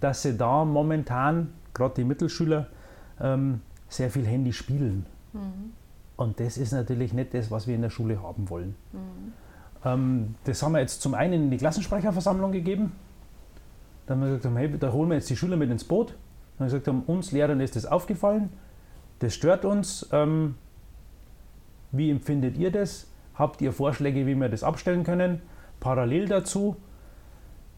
dass 0.00 0.22
sie 0.22 0.36
da 0.36 0.64
momentan, 0.64 1.52
gerade 1.74 1.94
die 1.94 2.04
Mittelschüler, 2.04 2.66
ähm, 3.20 3.60
sehr 3.88 4.10
viel 4.10 4.26
Handy 4.26 4.52
spielen. 4.52 5.06
Und 6.16 6.40
das 6.40 6.56
ist 6.56 6.72
natürlich 6.72 7.12
nicht 7.12 7.34
das, 7.34 7.50
was 7.50 7.66
wir 7.66 7.74
in 7.74 7.82
der 7.82 7.90
Schule 7.90 8.22
haben 8.22 8.48
wollen. 8.50 8.74
Ähm, 9.84 10.34
das 10.44 10.62
haben 10.62 10.72
wir 10.72 10.80
jetzt 10.80 11.02
zum 11.02 11.14
einen 11.14 11.44
in 11.44 11.50
die 11.50 11.56
Klassensprecherversammlung 11.56 12.52
gegeben. 12.52 12.92
Dann 14.06 14.20
haben 14.20 14.28
wir 14.28 14.36
gesagt, 14.36 14.56
hey, 14.56 14.78
da 14.78 14.92
holen 14.92 15.08
wir 15.08 15.16
jetzt 15.16 15.30
die 15.30 15.36
Schüler 15.36 15.56
mit 15.56 15.70
ins 15.70 15.84
Boot. 15.84 16.08
Dann 16.58 16.66
haben 16.66 16.72
wir 16.72 16.80
gesagt, 16.80 17.08
uns 17.08 17.32
Lehrern 17.32 17.60
ist 17.60 17.76
das 17.76 17.86
aufgefallen. 17.86 18.50
Das 19.20 19.34
stört 19.34 19.64
uns. 19.64 20.08
Ähm, 20.12 20.56
wie 21.92 22.10
empfindet 22.10 22.56
ihr 22.58 22.70
das? 22.70 23.06
Habt 23.34 23.62
ihr 23.62 23.72
Vorschläge, 23.72 24.26
wie 24.26 24.34
wir 24.34 24.48
das 24.48 24.62
abstellen 24.62 25.04
können? 25.04 25.40
Parallel 25.80 26.26
dazu 26.28 26.76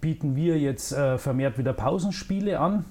bieten 0.01 0.37
wir 0.37 0.59
jetzt 0.59 0.93
äh, 0.93 1.17
vermehrt 1.19 1.59
wieder 1.59 1.73
Pausenspiele 1.73 2.59
an. 2.61 2.85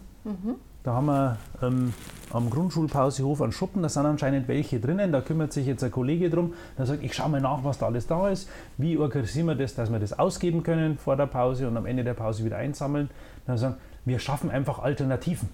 Da 0.84 0.94
haben 0.94 1.06
wir 1.06 1.38
ähm, 1.62 1.94
am 2.32 2.50
Grundschulpausehof 2.50 3.42
einen 3.42 3.52
Schuppen, 3.52 3.84
da 3.84 3.90
sind 3.90 4.06
anscheinend 4.06 4.48
welche 4.48 4.80
drinnen. 4.80 5.12
Da 5.12 5.22
kümmert 5.22 5.54
sich 5.54 5.66
jetzt 5.66 5.84
ein 5.84 5.92
Kollege 5.92 6.30
drum. 6.30 6.54
Der 6.78 6.86
sagt, 6.86 7.04
ich 7.04 7.14
schaue 7.14 7.30
mal 7.30 7.40
nach, 7.40 7.64
was 7.64 7.78
da 7.78 7.86
alles 7.86 8.08
da 8.08 8.30
ist. 8.30 8.50
Wie 8.78 8.98
organisieren 8.98 9.48
wir 9.48 9.56
das, 9.56 9.76
dass 9.76 9.92
wir 9.92 10.00
das 10.00 10.18
ausgeben 10.18 10.64
können 10.64 10.98
vor 10.98 11.16
der 11.16 11.28
Pause 11.28 11.68
und 11.68 11.78
am 11.78 11.86
Ende 11.86 12.04
der 12.04 12.16
Pause 12.16 12.44
wieder 12.44 12.58
einsammeln? 12.58 13.10
Dann 13.46 13.58
sagen 13.58 13.76
wir 14.06 14.20
schaffen 14.20 14.52
einfach 14.52 14.80
Alternativen. 14.80 15.50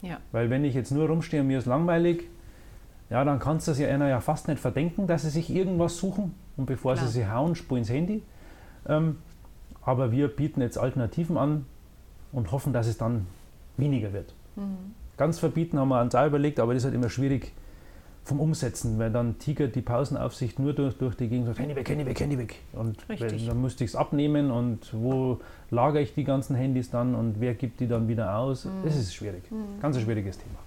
Ja. 0.00 0.18
Weil 0.32 0.48
wenn 0.48 0.64
ich 0.64 0.74
jetzt 0.74 0.92
nur 0.92 1.08
rumstehe 1.08 1.40
und 1.40 1.48
mir 1.48 1.58
ist 1.58 1.66
langweilig, 1.66 2.24
ja, 3.10 3.24
dann 3.24 3.38
kannst 3.38 3.68
du 3.68 3.72
es 3.72 3.78
ja 3.78 3.88
einer 3.88 4.08
ja 4.08 4.20
fast 4.20 4.48
nicht 4.48 4.60
verdenken, 4.60 5.06
dass 5.06 5.22
sie 5.22 5.30
sich 5.30 5.54
irgendwas 5.54 5.96
suchen 5.96 6.34
und 6.56 6.66
bevor 6.66 6.94
Klar. 6.94 7.06
sie 7.06 7.12
sie 7.12 7.28
hauen, 7.28 7.54
spulen 7.54 7.82
ins 7.82 7.90
Handy. 7.90 8.22
Ähm, 8.88 9.16
aber 9.82 10.10
wir 10.10 10.28
bieten 10.28 10.60
jetzt 10.60 10.78
Alternativen 10.78 11.36
an 11.36 11.66
und 12.32 12.50
hoffen, 12.50 12.72
dass 12.72 12.86
es 12.88 12.98
dann 12.98 13.26
weniger 13.76 14.12
wird. 14.12 14.34
Ganz 15.16 15.38
verbieten 15.38 15.78
haben 15.78 15.88
wir 15.88 16.00
uns 16.00 16.14
auch 16.14 16.26
überlegt, 16.26 16.60
aber 16.60 16.74
das 16.74 16.82
ist 16.82 16.86
halt 16.86 16.94
immer 16.94 17.08
schwierig 17.08 17.52
vom 18.24 18.40
Umsetzen, 18.40 18.98
weil 18.98 19.12
dann 19.12 19.38
tigert 19.38 19.76
die 19.76 19.82
Pausenaufsicht 19.82 20.58
nur 20.58 20.72
durch, 20.72 20.98
durch 20.98 21.14
die 21.14 21.28
Gegend 21.28 21.46
und 21.46 21.54
sagt, 21.54 21.60
Handy 21.60 21.76
weg, 21.76 21.88
Handy 21.88 22.06
weg, 22.06 22.20
Handy 22.20 22.38
weg. 22.38 22.56
Und 22.72 23.08
weil, 23.08 23.46
dann 23.46 23.62
müsste 23.62 23.84
ich 23.84 23.90
es 23.90 23.96
abnehmen 23.96 24.50
und 24.50 24.92
wo 24.92 25.38
lagere 25.70 26.02
ich 26.02 26.14
die 26.14 26.24
ganzen 26.24 26.56
Handys 26.56 26.90
dann 26.90 27.14
und 27.14 27.40
wer 27.40 27.54
gibt 27.54 27.78
die 27.78 27.86
dann 27.86 28.08
wieder 28.08 28.36
aus? 28.36 28.66
Das 28.84 28.96
ist 28.96 29.14
schwierig. 29.14 29.44
Ganz 29.80 29.96
ein 29.96 30.02
schwieriges 30.02 30.38
Thema. 30.38 30.58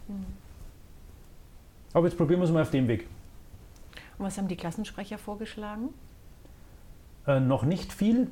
Aber 1.93 2.07
jetzt 2.07 2.17
probieren 2.17 2.39
wir 2.39 2.45
es 2.45 2.51
mal 2.51 2.61
auf 2.61 2.71
dem 2.71 2.87
Weg. 2.87 3.07
Und 4.17 4.25
was 4.25 4.37
haben 4.37 4.47
die 4.47 4.55
Klassensprecher 4.55 5.17
vorgeschlagen? 5.17 5.89
Äh, 7.25 7.39
noch 7.39 7.63
nicht 7.63 7.93
viel. 7.93 8.29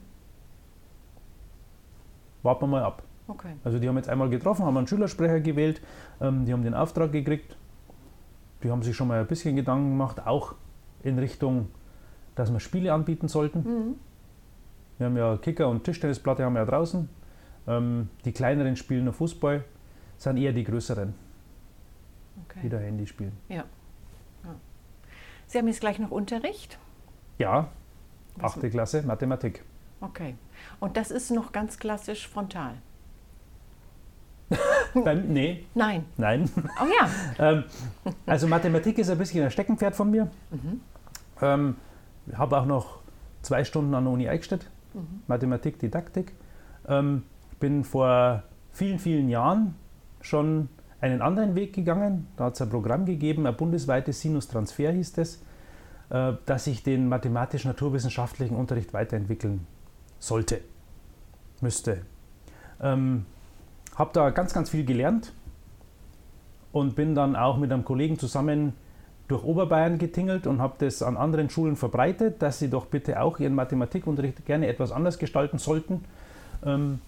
Warten 2.43 2.62
wir 2.63 2.67
mal 2.67 2.84
ab. 2.84 3.04
Okay. 3.28 3.54
Also 3.63 3.80
die 3.80 3.88
haben 3.88 3.98
jetzt 3.98 4.10
einmal 4.10 4.30
getroffen, 4.30 4.65
haben 4.65 4.78
einen 4.78 4.88
Schülersprecher 4.88 5.41
gewählt, 5.41 5.82
ähm, 6.22 6.46
die 6.46 6.54
haben 6.54 6.63
den 6.63 6.74
Auftrag 6.74 7.12
gekriegt. 7.12 7.58
Die 8.63 8.72
haben 8.72 8.82
sich 8.82 8.96
schon 8.96 9.08
mal 9.08 9.20
ein 9.20 9.28
bisschen 9.28 9.56
Gedanken 9.56 9.91
gemacht, 9.91 10.26
auch 10.26 10.56
in 11.04 11.20
Richtung, 11.20 11.67
dass 12.36 12.52
wir 12.52 12.60
Spiele 12.60 12.93
anbieten 12.93 13.28
sollten. 13.28 13.60
Mhm. 13.60 13.96
Wir 14.98 15.06
haben 15.08 15.17
ja 15.17 15.38
Kicker 15.38 15.67
und 15.67 15.84
Tischtennisplatte 15.84 16.43
haben 16.43 16.54
wir 16.54 16.62
ja 16.62 16.65
draußen. 16.65 17.10
Ähm, 17.67 18.10
die 18.26 18.32
kleineren 18.32 18.76
spielen 18.76 19.04
nur 19.04 19.13
Fußball, 19.13 19.63
sind 20.17 20.38
eher 20.38 20.54
die 20.54 20.63
größeren, 20.63 21.13
okay. 22.45 22.69
da 22.69 22.78
Handy 22.78 23.08
spielen. 23.08 23.38
Ja. 23.50 23.63
ja. 24.43 24.56
Sie 25.47 25.58
haben 25.58 25.67
jetzt 25.67 25.82
gleich 25.82 26.00
noch 26.00 26.12
Unterricht? 26.12 26.78
Ja, 27.38 27.69
achte 28.41 28.69
Klasse 28.69 29.04
Mathematik. 29.04 29.63
Okay. 30.02 30.36
Und 30.80 30.97
das 30.97 31.12
ist 31.12 31.32
noch 31.32 31.52
ganz 31.52 31.80
klassisch 31.80 32.28
frontal? 32.28 32.76
Beim, 34.93 35.28
nee, 35.28 35.65
Nein. 35.76 36.06
nein. 36.15 36.50
Oh 36.82 36.86
ja. 36.86 37.10
Ähm, 37.39 37.65
also 38.26 38.47
Mathematik 38.47 38.97
ist 38.97 39.10
ein 39.10 39.17
bisschen 39.17 39.43
ein 39.43 39.52
Steckenpferd 39.52 39.95
von 39.95 40.10
mir. 40.10 40.30
Mhm. 40.50 40.82
Ähm, 41.41 41.76
habe 42.34 42.58
auch 42.58 42.65
noch 42.65 43.00
zwei 43.41 43.63
Stunden 43.63 43.93
an 43.93 44.06
der 44.06 44.13
Uni 44.13 44.30
Eichstätt 44.30 44.69
mhm. 44.93 45.21
Mathematik, 45.28 45.80
Didaktik. 45.80 46.34
Ähm, 46.88 47.23
bin 47.60 47.84
vor 47.84 48.43
vielen, 48.71 49.00
vielen 49.00 49.30
Jahren 49.30 49.76
schon 50.21 50.69
einen 51.01 51.21
anderen 51.21 51.55
Weg 51.55 51.73
gegangen. 51.73 52.27
Da 52.38 52.45
hat 52.45 52.55
es 52.55 52.62
ein 52.62 52.69
Programm 52.69 53.05
gegeben, 53.05 53.45
ein 53.45 53.55
bundesweites 53.55 54.21
Sinus-Transfer 54.21 54.91
hieß 54.91 55.17
es, 55.17 55.43
äh, 56.10 56.33
dass 56.45 56.67
ich 56.67 56.83
den 56.83 57.07
mathematisch-naturwissenschaftlichen 57.10 58.55
Unterricht 58.55 58.93
weiterentwickeln 58.93 59.65
sollte, 60.19 60.62
müsste. 61.62 62.01
Ähm, 62.81 63.25
habe 63.95 64.12
da 64.13 64.29
ganz, 64.29 64.53
ganz 64.53 64.69
viel 64.69 64.86
gelernt 64.86 65.33
und 66.71 66.95
bin 66.95 67.15
dann 67.15 67.36
auch 67.36 67.57
mit 67.57 67.71
einem 67.71 67.86
Kollegen 67.86 68.19
zusammen 68.19 68.73
durch 69.27 69.43
Oberbayern 69.43 69.97
getingelt 69.97 70.47
und 70.47 70.62
habe 70.62 70.75
das 70.79 71.01
an 71.01 71.17
anderen 71.17 71.49
Schulen 71.49 71.75
verbreitet, 71.75 72.41
dass 72.41 72.60
sie 72.60 72.69
doch 72.69 72.86
bitte 72.86 73.21
auch 73.21 73.39
ihren 73.39 73.55
Mathematikunterricht 73.55 74.45
gerne 74.45 74.67
etwas 74.67 74.91
anders 74.91 75.19
gestalten 75.19 75.57
sollten. 75.57 76.05
Ähm, 76.65 76.99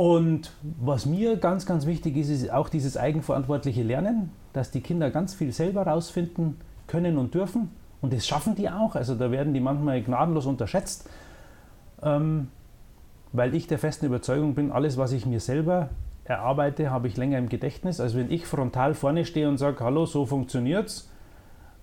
und 0.00 0.50
was 0.62 1.04
mir 1.04 1.36
ganz, 1.36 1.66
ganz 1.66 1.84
wichtig 1.84 2.16
ist, 2.16 2.30
ist 2.30 2.50
auch 2.50 2.70
dieses 2.70 2.96
eigenverantwortliche 2.96 3.82
Lernen, 3.82 4.32
dass 4.54 4.70
die 4.70 4.80
Kinder 4.80 5.10
ganz 5.10 5.34
viel 5.34 5.52
selber 5.52 5.82
rausfinden 5.82 6.58
können 6.86 7.18
und 7.18 7.34
dürfen. 7.34 7.70
Und 8.00 8.14
das 8.14 8.26
schaffen 8.26 8.54
die 8.54 8.70
auch. 8.70 8.94
Also 8.94 9.14
da 9.14 9.30
werden 9.30 9.52
die 9.52 9.60
manchmal 9.60 10.00
gnadenlos 10.00 10.46
unterschätzt, 10.46 11.06
ähm, 12.02 12.48
weil 13.32 13.54
ich 13.54 13.66
der 13.66 13.78
festen 13.78 14.06
Überzeugung 14.06 14.54
bin, 14.54 14.72
alles, 14.72 14.96
was 14.96 15.12
ich 15.12 15.26
mir 15.26 15.38
selber 15.38 15.90
erarbeite, 16.24 16.90
habe 16.90 17.06
ich 17.06 17.18
länger 17.18 17.36
im 17.36 17.50
Gedächtnis, 17.50 18.00
als 18.00 18.16
wenn 18.16 18.30
ich 18.30 18.46
frontal 18.46 18.94
vorne 18.94 19.26
stehe 19.26 19.50
und 19.50 19.58
sage, 19.58 19.84
hallo, 19.84 20.06
so 20.06 20.24
funktioniert's, 20.24 21.10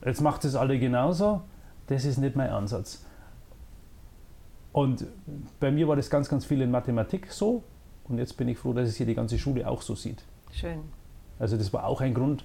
jetzt 0.04 0.22
macht 0.22 0.44
es 0.44 0.56
alle 0.56 0.80
genauso. 0.80 1.42
Das 1.86 2.04
ist 2.04 2.18
nicht 2.18 2.36
mein 2.36 2.50
Ansatz. 2.50 3.06
Und 4.72 5.06
bei 5.60 5.70
mir 5.70 5.88
war 5.88 5.96
das 5.96 6.10
ganz, 6.10 6.28
ganz 6.28 6.46
viel 6.46 6.64
in 6.64 6.72
Mathematik 6.72 7.32
so. 7.32 7.62
Und 8.10 8.18
jetzt 8.18 8.38
bin 8.38 8.48
ich 8.48 8.58
froh, 8.58 8.74
dass 8.74 8.88
es 8.88 8.96
hier 8.96 9.06
die 9.06 9.16
ganze 9.16 9.38
Schule 9.38 9.68
auch 9.68 9.82
so 9.82 9.96
sieht. 9.96 10.24
Schön. 10.52 10.80
Also 11.40 11.58
das 11.58 11.72
war 11.74 11.86
auch 11.86 12.02
ein 12.02 12.14
Grund, 12.14 12.44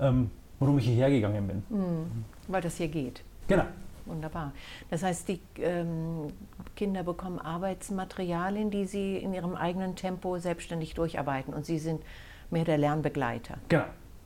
ähm, 0.00 0.30
warum 0.58 0.78
ich 0.78 0.86
hierher 0.86 1.10
gegangen 1.10 1.46
bin. 1.46 1.62
Mhm, 1.68 2.24
weil 2.48 2.62
das 2.62 2.76
hier 2.76 2.88
geht. 2.88 3.22
Genau. 3.48 3.64
Wunderbar. 4.04 4.52
Das 4.90 5.02
heißt, 5.02 5.28
die 5.28 5.40
ähm, 5.58 6.32
Kinder 6.74 7.04
bekommen 7.04 7.38
Arbeitsmaterialien, 7.38 8.70
die 8.70 8.84
sie 8.86 9.16
in 9.16 9.32
ihrem 9.32 9.54
eigenen 9.54 9.94
Tempo 9.94 10.38
selbstständig 10.38 10.94
durcharbeiten 10.94 11.54
und 11.54 11.64
sie 11.64 11.78
sind 11.78 12.02
mehr 12.50 12.64
der 12.64 12.78
Lernbegleiter. 12.78 13.58
Genau. 13.68 13.84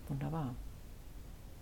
Wunderbar. 0.09 0.55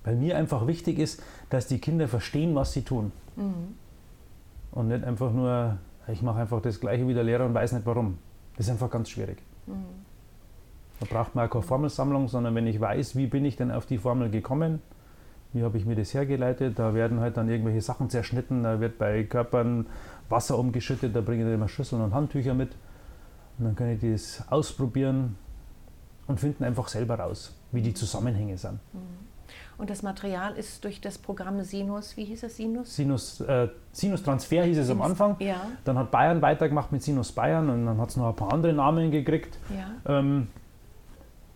Weil 0.05 0.17
mir 0.17 0.37
einfach 0.37 0.67
wichtig 0.67 0.99
ist, 0.99 1.23
dass 1.51 1.67
die 1.67 1.79
Kinder 1.79 2.07
verstehen, 2.07 2.55
was 2.55 2.73
sie 2.73 2.83
tun. 2.83 3.11
Mhm. 3.37 3.75
Und 4.71 4.89
nicht 4.89 5.05
einfach 5.05 5.33
nur, 5.33 5.79
ich 6.09 6.23
mache 6.23 6.41
einfach 6.41 6.61
das 6.61 6.79
Gleiche 6.79 7.09
wie 7.09 7.15
der 7.15 7.25
Lehrer 7.25 7.47
und 7.47 7.55
weiß 7.55 7.73
nicht 7.73 7.87
warum. 7.87 8.19
Das 8.57 8.67
ist 8.67 8.73
einfach 8.73 8.91
ganz 8.91 9.11
schwierig. 9.11 9.39
Mhm. 9.67 9.85
Da 11.01 11.07
braucht 11.07 11.35
man 11.35 11.47
auch 11.47 11.51
keine 11.51 11.63
Formelsammlung, 11.63 12.29
sondern 12.29 12.55
wenn 12.55 12.67
ich 12.67 12.81
weiß, 12.81 13.17
wie 13.17 13.27
bin 13.27 13.45
ich 13.45 13.57
denn 13.57 13.71
auf 13.71 13.87
die 13.87 13.99
Formel 13.99 14.31
gekommen, 14.31 14.81
wie 15.53 15.63
habe 15.63 15.79
ich 15.79 15.87
mir 15.87 15.97
das 15.97 16.15
hergeleitet? 16.15 16.79
Da 16.79 16.95
werden 16.95 17.21
halt 17.21 17.37
dann 17.37 17.49
irgendwelche 17.49 17.81
Sachen 17.81 18.11
zerschnitten, 18.11 18.65
da 18.65 18.81
wird 18.81 18.99
bei 18.99 19.23
Körpern 19.25 19.87
Wasser 20.29 20.59
umgeschüttet, 20.59 21.15
da 21.15 21.21
bringen 21.21 21.47
die 21.47 21.55
immer 21.55 21.69
Schüsseln 21.69 22.03
und 22.03 22.15
Handtücher 22.15 22.55
mit. 22.55 22.71
Und 23.59 23.67
dann 23.67 23.77
können 23.77 23.99
die 24.01 24.13
das 24.13 24.45
ausprobieren 24.49 25.37
und 26.27 26.41
finden 26.41 26.65
einfach 26.65 26.89
selber 26.89 27.19
raus, 27.19 27.57
wie 27.71 27.83
die 27.83 27.95
Zusammenhänge 27.95 28.59
sind. 28.59 28.81
Mhm. 28.93 29.34
Und 29.77 29.91
das 29.91 30.03
Material 30.03 30.55
ist 30.57 30.85
durch 30.85 31.01
das 31.01 31.19
Programm 31.19 31.63
Sinus, 31.63 32.17
wie 32.17 32.25
hieß 32.25 32.45
es 32.45 32.57
Sinus? 32.57 32.95
Sinus, 32.95 33.41
äh, 33.41 33.69
Sinus 33.93 34.23
Transfer 34.23 34.65
hieß 34.65 34.79
es 34.79 34.91
am 34.91 35.03
Anfang. 35.03 35.37
Ja. 35.41 35.67
Dann 35.85 35.99
hat 35.99 36.11
Bayern 36.11 36.43
weitergemacht 36.43 36.93
mit 36.93 37.03
Sinus 37.03 37.33
Bayern 37.33 37.69
und 37.69 37.87
dann 37.87 37.99
hat 37.99 38.11
es 38.11 38.17
noch 38.17 38.29
ein 38.29 38.37
paar 38.37 38.53
andere 38.53 38.73
Namen 38.73 39.11
gekriegt. 39.11 39.59
Ja, 39.77 40.19
ähm, 40.19 40.49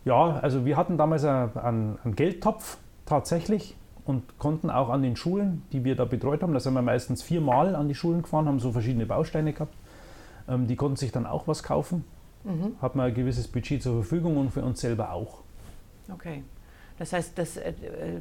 ja 0.04 0.40
also 0.40 0.64
wir 0.64 0.76
hatten 0.76 0.98
damals 0.98 1.24
einen, 1.24 1.98
einen 2.02 2.16
Geldtopf 2.16 2.78
tatsächlich 3.06 3.76
und 4.04 4.38
konnten 4.38 4.70
auch 4.70 4.88
an 4.88 5.02
den 5.02 5.16
Schulen, 5.16 5.62
die 5.72 5.84
wir 5.84 5.94
da 5.94 6.04
betreut 6.04 6.42
haben, 6.42 6.54
da 6.54 6.60
sind 6.60 6.74
wir 6.74 6.82
meistens 6.82 7.22
viermal 7.22 7.76
an 7.76 7.88
die 7.88 7.94
Schulen 7.94 8.22
gefahren, 8.22 8.46
haben 8.46 8.58
so 8.58 8.72
verschiedene 8.72 9.06
Bausteine 9.06 9.52
gehabt, 9.52 9.74
ähm, 10.48 10.66
die 10.66 10.76
konnten 10.76 10.96
sich 10.96 11.12
dann 11.12 11.26
auch 11.26 11.46
was 11.46 11.62
kaufen, 11.62 12.04
mhm. 12.42 12.76
hat 12.80 12.96
man 12.96 13.06
ein 13.06 13.14
gewisses 13.14 13.46
Budget 13.46 13.82
zur 13.82 13.94
Verfügung 14.02 14.38
und 14.38 14.50
für 14.50 14.62
uns 14.62 14.80
selber 14.80 15.12
auch. 15.12 15.42
Okay. 16.10 16.42
Das 16.98 17.12
heißt, 17.12 17.38
das, 17.38 17.56
äh, 17.56 17.72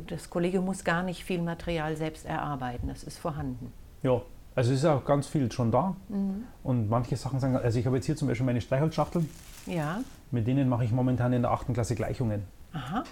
das 0.08 0.30
Kollege 0.30 0.62
muss 0.62 0.84
gar 0.84 1.04
nicht 1.04 1.24
viel 1.24 1.42
Material 1.42 1.96
selbst 1.96 2.26
erarbeiten, 2.26 2.88
das 2.88 3.04
ist 3.04 3.18
vorhanden. 3.18 3.72
Ja, 4.04 4.22
also 4.56 4.72
es 4.72 4.80
ist 4.80 4.86
auch 4.86 5.06
ganz 5.06 5.28
viel 5.28 5.52
schon 5.52 5.72
da. 5.72 5.96
Mhm. 6.10 6.44
Und 6.64 6.90
manche 6.90 7.16
Sachen 7.16 7.40
sagen, 7.40 7.56
also 7.58 7.78
ich 7.80 7.86
habe 7.86 7.96
jetzt 7.96 8.06
hier 8.06 8.16
zum 8.16 8.28
Beispiel 8.28 8.46
meine 8.46 8.62
Streichholzschachteln. 8.62 9.30
Ja. 9.66 10.02
Mit 10.32 10.48
denen 10.48 10.70
mache 10.70 10.84
ich 10.84 10.92
momentan 10.92 11.34
in 11.34 11.44
der 11.44 11.52
8. 11.52 11.74
Klasse 11.74 11.96
Gleichungen. 11.96 12.44
Aha. 12.74 13.04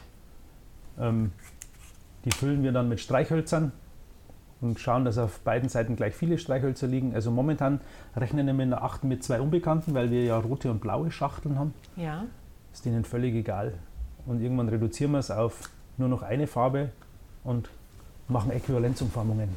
Ähm, 1.00 1.32
die 2.26 2.32
füllen 2.32 2.64
wir 2.64 2.72
dann 2.72 2.90
mit 2.90 3.00
Streichhölzern 3.00 3.72
und 4.62 4.80
schauen, 4.80 5.06
dass 5.06 5.18
auf 5.18 5.40
beiden 5.42 5.70
Seiten 5.70 5.96
gleich 5.96 6.16
viele 6.16 6.38
Streichhölzer 6.38 6.88
liegen. 6.88 7.14
Also 7.14 7.30
momentan 7.30 7.82
rechnen 8.16 8.46
wir 8.46 8.64
in 8.64 8.70
der 8.72 8.84
8. 8.84 9.04
mit 9.04 9.24
zwei 9.24 9.40
Unbekannten, 9.40 9.94
weil 9.94 10.12
wir 10.12 10.24
ja 10.24 10.38
rote 10.38 10.72
und 10.72 10.80
blaue 10.80 11.12
Schachteln 11.12 11.60
haben. 11.60 11.74
Ja. 11.96 12.26
Ist 12.74 12.86
denen 12.86 13.04
völlig 13.04 13.36
egal. 13.36 13.74
Und 14.26 14.42
irgendwann 14.42 14.70
reduzieren 14.70 15.12
wir 15.12 15.20
es 15.20 15.32
auf 15.32 15.70
nur 15.98 16.10
noch 16.10 16.22
eine 16.22 16.48
Farbe 16.48 16.90
und 17.44 17.70
machen 18.28 18.52
Äquivalenzumformungen. 18.52 19.50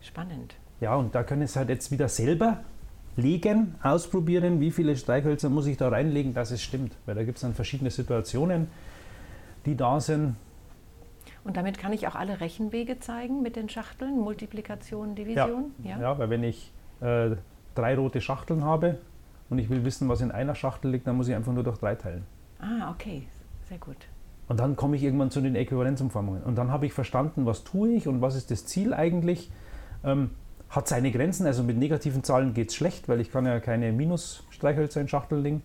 Spannend. 0.00 0.54
Ja, 0.80 0.96
und 0.96 1.14
da 1.14 1.22
können 1.22 1.46
Sie 1.46 1.58
halt 1.58 1.70
jetzt 1.70 1.90
wieder 1.90 2.08
selber 2.08 2.58
legen, 3.16 3.74
ausprobieren, 3.82 4.60
wie 4.60 4.70
viele 4.70 4.96
Streichhölzer 4.96 5.48
muss 5.48 5.66
ich 5.66 5.76
da 5.76 5.88
reinlegen, 5.88 6.34
dass 6.34 6.50
es 6.50 6.62
stimmt. 6.62 6.94
Weil 7.06 7.14
da 7.14 7.24
gibt 7.24 7.38
es 7.38 7.42
dann 7.42 7.54
verschiedene 7.54 7.90
Situationen, 7.90 8.68
die 9.66 9.76
da 9.76 10.00
sind. 10.00 10.36
Und 11.44 11.56
damit 11.56 11.78
kann 11.78 11.92
ich 11.92 12.06
auch 12.08 12.14
alle 12.14 12.40
Rechenwege 12.40 12.98
zeigen 13.00 13.42
mit 13.42 13.56
den 13.56 13.68
Schachteln, 13.68 14.18
Multiplikation, 14.18 15.14
Division? 15.14 15.72
Ja, 15.82 15.90
ja. 15.90 16.00
ja 16.00 16.18
weil 16.18 16.30
wenn 16.30 16.42
ich 16.42 16.72
äh, 17.00 17.30
drei 17.74 17.96
rote 17.96 18.20
Schachteln 18.20 18.64
habe 18.64 18.98
und 19.50 19.58
ich 19.58 19.68
will 19.68 19.84
wissen, 19.84 20.08
was 20.08 20.20
in 20.20 20.30
einer 20.30 20.54
Schachtel 20.54 20.90
liegt, 20.90 21.06
dann 21.06 21.16
muss 21.16 21.28
ich 21.28 21.34
einfach 21.34 21.52
nur 21.52 21.62
durch 21.62 21.78
drei 21.78 21.94
teilen. 21.94 22.24
Ah, 22.58 22.90
okay, 22.90 23.26
sehr 23.68 23.78
gut. 23.78 23.96
Und 24.48 24.60
dann 24.60 24.76
komme 24.76 24.96
ich 24.96 25.02
irgendwann 25.02 25.30
zu 25.30 25.40
den 25.40 25.56
Äquivalenzumformungen. 25.56 26.42
Und 26.42 26.56
dann 26.56 26.70
habe 26.70 26.86
ich 26.86 26.92
verstanden, 26.92 27.46
was 27.46 27.64
tue 27.64 27.90
ich 27.90 28.06
und 28.06 28.20
was 28.20 28.34
ist 28.36 28.50
das 28.50 28.66
Ziel 28.66 28.92
eigentlich. 28.92 29.50
Ähm, 30.04 30.30
hat 30.68 30.88
seine 30.88 31.12
Grenzen, 31.12 31.46
also 31.46 31.62
mit 31.62 31.78
negativen 31.78 32.24
Zahlen 32.24 32.52
geht 32.52 32.68
es 32.68 32.74
schlecht, 32.74 33.08
weil 33.08 33.20
ich 33.20 33.30
kann 33.30 33.46
ja 33.46 33.60
keine 33.60 33.92
Minusstreichhölzer 33.92 35.00
in 35.00 35.08
Schachteln 35.08 35.42
legen. 35.42 35.62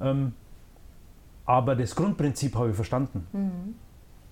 Ähm, 0.00 0.34
aber 1.46 1.76
das 1.76 1.94
Grundprinzip 1.94 2.56
habe 2.56 2.70
ich 2.70 2.76
verstanden. 2.76 3.26
Mhm. 3.32 3.74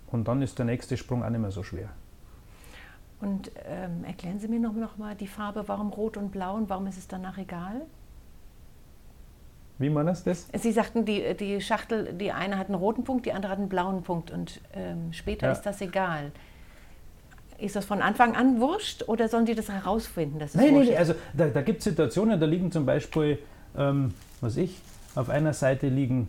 Und 0.08 0.28
dann 0.28 0.42
ist 0.42 0.58
der 0.58 0.66
nächste 0.66 0.96
Sprung 0.96 1.22
auch 1.24 1.30
nicht 1.30 1.40
mehr 1.40 1.50
so 1.50 1.62
schwer. 1.62 1.88
Und 3.20 3.50
ähm, 3.64 4.04
erklären 4.04 4.38
Sie 4.38 4.48
mir 4.48 4.60
noch, 4.60 4.74
noch 4.74 4.98
mal 4.98 5.14
die 5.14 5.28
Farbe, 5.28 5.66
warum 5.66 5.90
rot 5.90 6.16
und 6.16 6.30
blau 6.30 6.56
und 6.56 6.68
warum 6.68 6.86
ist 6.86 6.98
es 6.98 7.08
danach 7.08 7.38
egal? 7.38 7.82
Wie 9.78 9.90
man 9.90 10.06
das? 10.06 10.24
Sie 10.56 10.72
sagten, 10.72 11.04
die, 11.04 11.34
die 11.34 11.60
Schachtel, 11.60 12.12
die 12.12 12.30
eine 12.30 12.58
hat 12.58 12.68
einen 12.68 12.76
roten 12.76 13.02
Punkt, 13.02 13.26
die 13.26 13.32
andere 13.32 13.52
hat 13.52 13.58
einen 13.58 13.68
blauen 13.68 14.02
Punkt 14.02 14.30
und 14.30 14.60
ähm, 14.72 15.12
später 15.12 15.46
ja. 15.46 15.52
ist 15.52 15.62
das 15.62 15.80
egal. 15.80 16.30
Ist 17.58 17.76
das 17.76 17.84
von 17.84 18.00
Anfang 18.02 18.36
an 18.36 18.60
wurscht 18.60 19.08
oder 19.08 19.28
sollen 19.28 19.46
Sie 19.46 19.54
das 19.54 19.68
herausfinden? 19.68 20.38
Dass 20.38 20.50
es 20.50 20.60
nein, 20.60 20.74
nein, 20.74 20.96
also 20.96 21.14
da, 21.32 21.48
da 21.48 21.62
gibt 21.62 21.78
es 21.78 21.84
Situationen, 21.84 22.38
da 22.38 22.46
liegen 22.46 22.70
zum 22.70 22.86
Beispiel, 22.86 23.38
ähm, 23.76 24.14
was 24.40 24.56
ich, 24.56 24.80
auf 25.14 25.28
einer 25.28 25.52
Seite 25.52 25.88
liegen 25.88 26.28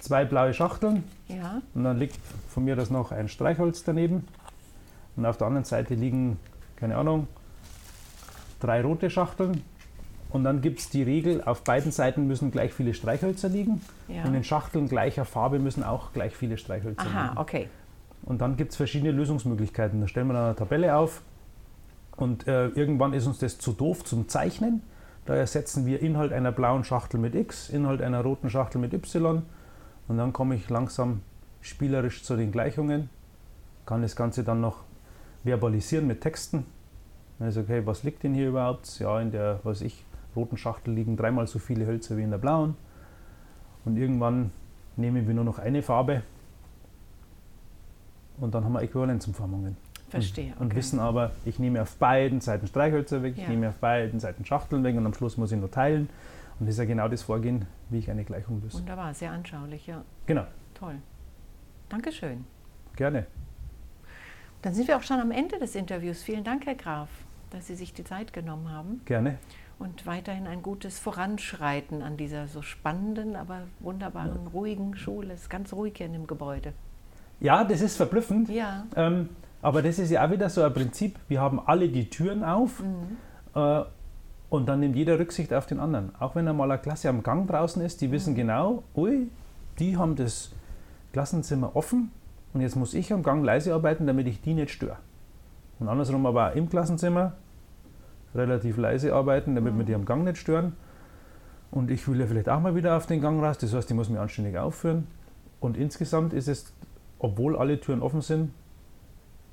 zwei 0.00 0.24
blaue 0.24 0.54
Schachteln. 0.54 1.04
Ja. 1.28 1.60
Und 1.74 1.84
dann 1.84 1.98
liegt 1.98 2.18
von 2.48 2.64
mir 2.64 2.76
das 2.76 2.90
noch 2.90 3.12
ein 3.12 3.28
Streichholz 3.28 3.84
daneben. 3.84 4.26
Und 5.16 5.26
auf 5.26 5.38
der 5.38 5.46
anderen 5.46 5.64
Seite 5.64 5.94
liegen, 5.94 6.38
keine 6.76 6.96
Ahnung, 6.96 7.26
drei 8.60 8.82
rote 8.82 9.10
Schachteln. 9.10 9.62
Und 10.36 10.44
dann 10.44 10.60
gibt 10.60 10.78
es 10.78 10.90
die 10.90 11.02
Regel, 11.02 11.42
auf 11.42 11.64
beiden 11.64 11.90
Seiten 11.92 12.26
müssen 12.26 12.50
gleich 12.50 12.72
viele 12.72 12.94
Streichhölzer 12.94 13.48
liegen. 13.48 13.80
Ja. 14.08 14.24
Und 14.24 14.34
in 14.34 14.44
Schachteln 14.44 14.88
gleicher 14.88 15.24
Farbe 15.24 15.58
müssen 15.58 15.82
auch 15.82 16.12
gleich 16.12 16.36
viele 16.36 16.58
Streichhölzer 16.58 17.06
Aha, 17.06 17.22
liegen. 17.24 17.38
okay. 17.38 17.68
Und 18.24 18.40
dann 18.40 18.56
gibt 18.56 18.72
es 18.72 18.76
verschiedene 18.76 19.12
Lösungsmöglichkeiten. 19.12 20.00
Da 20.00 20.08
stellen 20.08 20.28
wir 20.28 20.38
eine 20.38 20.54
Tabelle 20.54 20.96
auf. 20.96 21.22
Und 22.16 22.46
äh, 22.46 22.68
irgendwann 22.68 23.12
ist 23.12 23.26
uns 23.26 23.38
das 23.38 23.58
zu 23.58 23.72
doof 23.72 24.04
zum 24.04 24.28
Zeichnen. 24.28 24.82
Da 25.26 25.34
ersetzen 25.34 25.86
wir 25.86 26.00
Inhalt 26.00 26.32
einer 26.32 26.52
blauen 26.52 26.84
Schachtel 26.84 27.18
mit 27.18 27.34
X, 27.34 27.68
Inhalt 27.68 28.00
einer 28.00 28.22
roten 28.22 28.48
Schachtel 28.48 28.80
mit 28.80 28.94
Y 28.94 29.42
und 30.08 30.18
dann 30.18 30.32
komme 30.32 30.54
ich 30.54 30.68
langsam 30.70 31.22
spielerisch 31.60 32.22
zu 32.22 32.36
den 32.36 32.52
Gleichungen, 32.52 33.10
kann 33.86 34.02
das 34.02 34.14
Ganze 34.14 34.44
dann 34.44 34.60
noch 34.60 34.84
verbalisieren 35.44 36.06
mit 36.06 36.20
Texten. 36.20 36.64
Also, 37.38 37.60
okay, 37.60 37.82
was 37.84 38.02
liegt 38.02 38.22
denn 38.22 38.34
hier 38.34 38.48
überhaupt? 38.48 38.98
Ja, 38.98 39.20
in 39.20 39.30
der, 39.30 39.60
was 39.64 39.80
ich, 39.80 40.04
roten 40.36 40.56
Schachtel 40.56 40.94
liegen 40.94 41.16
dreimal 41.16 41.46
so 41.46 41.58
viele 41.58 41.86
Hölzer 41.86 42.16
wie 42.16 42.22
in 42.22 42.30
der 42.30 42.38
blauen. 42.38 42.76
Und 43.84 43.96
irgendwann 43.96 44.50
nehmen 44.96 45.26
wir 45.26 45.34
nur 45.34 45.44
noch 45.44 45.58
eine 45.58 45.82
Farbe 45.82 46.22
und 48.38 48.54
dann 48.54 48.64
haben 48.64 48.72
wir 48.72 48.82
Äquivalenzumformungen. 48.82 49.76
verstehe. 50.08 50.52
Und, 50.54 50.66
und 50.66 50.76
wissen 50.76 51.00
aber, 51.00 51.32
ich 51.44 51.58
nehme 51.58 51.82
auf 51.82 51.96
beiden 51.96 52.40
Seiten 52.40 52.66
Streichhölzer 52.66 53.22
weg, 53.22 53.36
ja. 53.36 53.44
ich 53.44 53.48
nehme 53.48 53.68
auf 53.68 53.76
beiden 53.76 54.20
Seiten 54.20 54.44
Schachteln 54.44 54.84
weg 54.84 54.96
und 54.96 55.06
am 55.06 55.14
Schluss 55.14 55.36
muss 55.36 55.52
ich 55.52 55.58
nur 55.58 55.70
teilen. 55.70 56.08
Und 56.58 56.66
das 56.66 56.74
ist 56.74 56.78
ja 56.78 56.84
genau 56.86 57.08
das 57.08 57.22
Vorgehen, 57.22 57.66
wie 57.90 57.98
ich 57.98 58.10
eine 58.10 58.24
Gleichung 58.24 58.62
löse. 58.62 58.78
Wunderbar, 58.78 59.12
sehr 59.12 59.30
anschaulich, 59.30 59.86
ja. 59.86 60.02
Genau. 60.26 60.46
Toll. 60.74 60.96
Dankeschön. 61.88 62.44
Gerne. 62.96 63.26
Dann 64.62 64.74
sind 64.74 64.88
wir 64.88 64.96
auch 64.96 65.02
schon 65.02 65.20
am 65.20 65.30
Ende 65.30 65.58
des 65.58 65.74
Interviews. 65.74 66.22
Vielen 66.22 66.44
Dank, 66.44 66.66
Herr 66.66 66.74
Graf, 66.74 67.08
dass 67.50 67.66
Sie 67.66 67.74
sich 67.74 67.92
die 67.92 68.04
Zeit 68.04 68.32
genommen 68.32 68.70
haben. 68.70 69.02
Gerne. 69.04 69.38
Und 69.78 70.06
weiterhin 70.06 70.46
ein 70.46 70.62
gutes 70.62 70.98
Voranschreiten 70.98 72.02
an 72.02 72.16
dieser 72.16 72.48
so 72.48 72.62
spannenden, 72.62 73.36
aber 73.36 73.62
wunderbaren, 73.80 74.44
ja. 74.44 74.50
ruhigen 74.50 74.96
Schule. 74.96 75.34
Es 75.34 75.42
ist 75.42 75.50
ganz 75.50 75.72
ruhig 75.72 75.94
hier 75.96 76.06
in 76.06 76.14
dem 76.14 76.26
Gebäude. 76.26 76.72
Ja, 77.40 77.62
das 77.62 77.82
ist 77.82 77.96
verblüffend. 77.96 78.48
Ja. 78.48 78.86
Ähm, 78.96 79.28
aber 79.60 79.82
das 79.82 79.98
ist 79.98 80.10
ja 80.10 80.24
auch 80.24 80.30
wieder 80.30 80.48
so 80.48 80.62
ein 80.62 80.72
Prinzip. 80.72 81.18
Wir 81.28 81.40
haben 81.40 81.60
alle 81.60 81.88
die 81.88 82.08
Türen 82.08 82.42
auf. 82.42 82.82
Mhm. 82.82 83.16
Äh, 83.54 83.82
und 84.48 84.66
dann 84.66 84.80
nimmt 84.80 84.96
jeder 84.96 85.18
Rücksicht 85.18 85.52
auf 85.52 85.66
den 85.66 85.80
anderen. 85.80 86.12
Auch 86.20 86.34
wenn 86.34 86.46
einmal 86.48 86.70
eine 86.70 86.80
Klasse 86.80 87.08
am 87.08 87.22
Gang 87.22 87.48
draußen 87.48 87.82
ist, 87.82 88.00
die 88.00 88.12
wissen 88.12 88.32
mhm. 88.32 88.36
genau, 88.36 88.82
ui, 88.94 89.28
die 89.78 89.96
haben 89.96 90.16
das 90.16 90.52
Klassenzimmer 91.12 91.74
offen 91.74 92.10
und 92.54 92.60
jetzt 92.60 92.76
muss 92.76 92.94
ich 92.94 93.12
am 93.12 93.22
Gang 93.22 93.44
leise 93.44 93.74
arbeiten, 93.74 94.06
damit 94.06 94.26
ich 94.26 94.40
die 94.40 94.54
nicht 94.54 94.70
störe. 94.70 94.96
Und 95.78 95.88
andersrum 95.88 96.24
aber 96.26 96.50
auch 96.50 96.54
im 96.54 96.70
Klassenzimmer 96.70 97.34
relativ 98.36 98.76
leise 98.76 99.14
arbeiten, 99.14 99.54
damit 99.54 99.74
mhm. 99.74 99.78
wir 99.78 99.84
die 99.84 99.94
am 99.94 100.04
Gang 100.04 100.24
nicht 100.24 100.38
stören. 100.38 100.74
Und 101.70 101.90
ich 101.90 102.06
will 102.08 102.20
ja 102.20 102.26
vielleicht 102.26 102.48
auch 102.48 102.60
mal 102.60 102.74
wieder 102.74 102.96
auf 102.96 103.06
den 103.06 103.20
Gang 103.20 103.42
raus, 103.42 103.58
das 103.58 103.74
heißt, 103.74 103.90
ich 103.90 103.96
muss 103.96 104.08
mich 104.08 104.18
anständig 104.18 104.56
aufführen. 104.56 105.06
Und 105.60 105.76
insgesamt 105.76 106.32
ist 106.32 106.48
es, 106.48 106.72
obwohl 107.18 107.56
alle 107.56 107.80
Türen 107.80 108.02
offen 108.02 108.20
sind, 108.20 108.52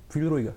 viel 0.10 0.28
ruhiger. 0.28 0.54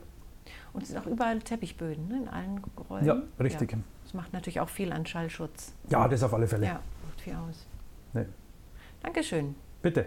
Und 0.73 0.83
es 0.83 0.89
sind 0.89 0.99
auch 0.99 1.07
überall 1.07 1.39
Teppichböden 1.39 2.09
ne? 2.09 2.19
in 2.19 2.29
allen 2.29 2.63
Räumen. 2.91 3.07
Ja, 3.07 3.23
richtig. 3.41 3.73
Ja. 3.73 3.79
Das 4.05 4.13
macht 4.13 4.33
natürlich 4.33 4.61
auch 4.61 4.69
viel 4.69 4.93
an 4.93 5.07
Schallschutz. 5.07 5.73
Ja, 5.89 6.07
das 6.07 6.23
auf 6.23 6.35
alle 6.35 6.47
Fälle. 6.47 6.67
Ja, 6.67 6.81
macht 7.07 7.21
viel 7.21 7.35
aus. 7.35 7.67
Nee. 8.13 8.27
Dankeschön. 9.03 9.55
Bitte. 9.81 10.07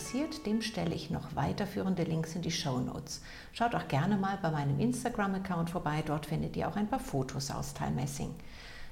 Interessiert, 0.00 0.46
dem 0.46 0.62
stelle 0.62 0.94
ich 0.94 1.10
noch 1.10 1.36
weiterführende 1.36 2.04
Links 2.04 2.34
in 2.34 2.40
die 2.40 2.50
Show 2.50 2.78
Notes. 2.78 3.20
Schaut 3.52 3.74
auch 3.74 3.86
gerne 3.86 4.16
mal 4.16 4.38
bei 4.40 4.50
meinem 4.50 4.80
Instagram-Account 4.80 5.68
vorbei, 5.68 6.02
dort 6.04 6.24
findet 6.24 6.56
ihr 6.56 6.68
auch 6.68 6.76
ein 6.76 6.88
paar 6.88 7.00
Fotos 7.00 7.50
aus 7.50 7.74
Talmessing. 7.74 8.34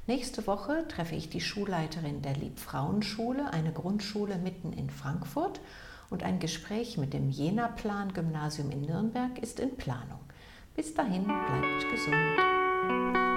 Nächste 0.07 0.47
Woche 0.47 0.87
treffe 0.87 1.15
ich 1.15 1.31
die 1.31 1.41
Schulleiterin 1.41 2.21
der 2.21 2.35
Liebfrauenschule, 2.35 3.51
eine 3.53 3.73
Grundschule 3.73 4.37
mitten 4.37 4.75
in 4.75 4.91
Frankfurt, 4.91 5.61
und 6.11 6.23
ein 6.23 6.41
Gespräch 6.41 6.99
mit 6.99 7.15
dem 7.15 7.31
Jena-Plan-Gymnasium 7.31 8.71
in 8.71 8.83
Nürnberg 8.83 9.39
ist 9.39 9.61
in 9.61 9.77
Planung. 9.77 10.21
Bis 10.77 10.95
dahin 10.95 11.25
bleibt 11.25 11.91
gesund. 11.91 13.28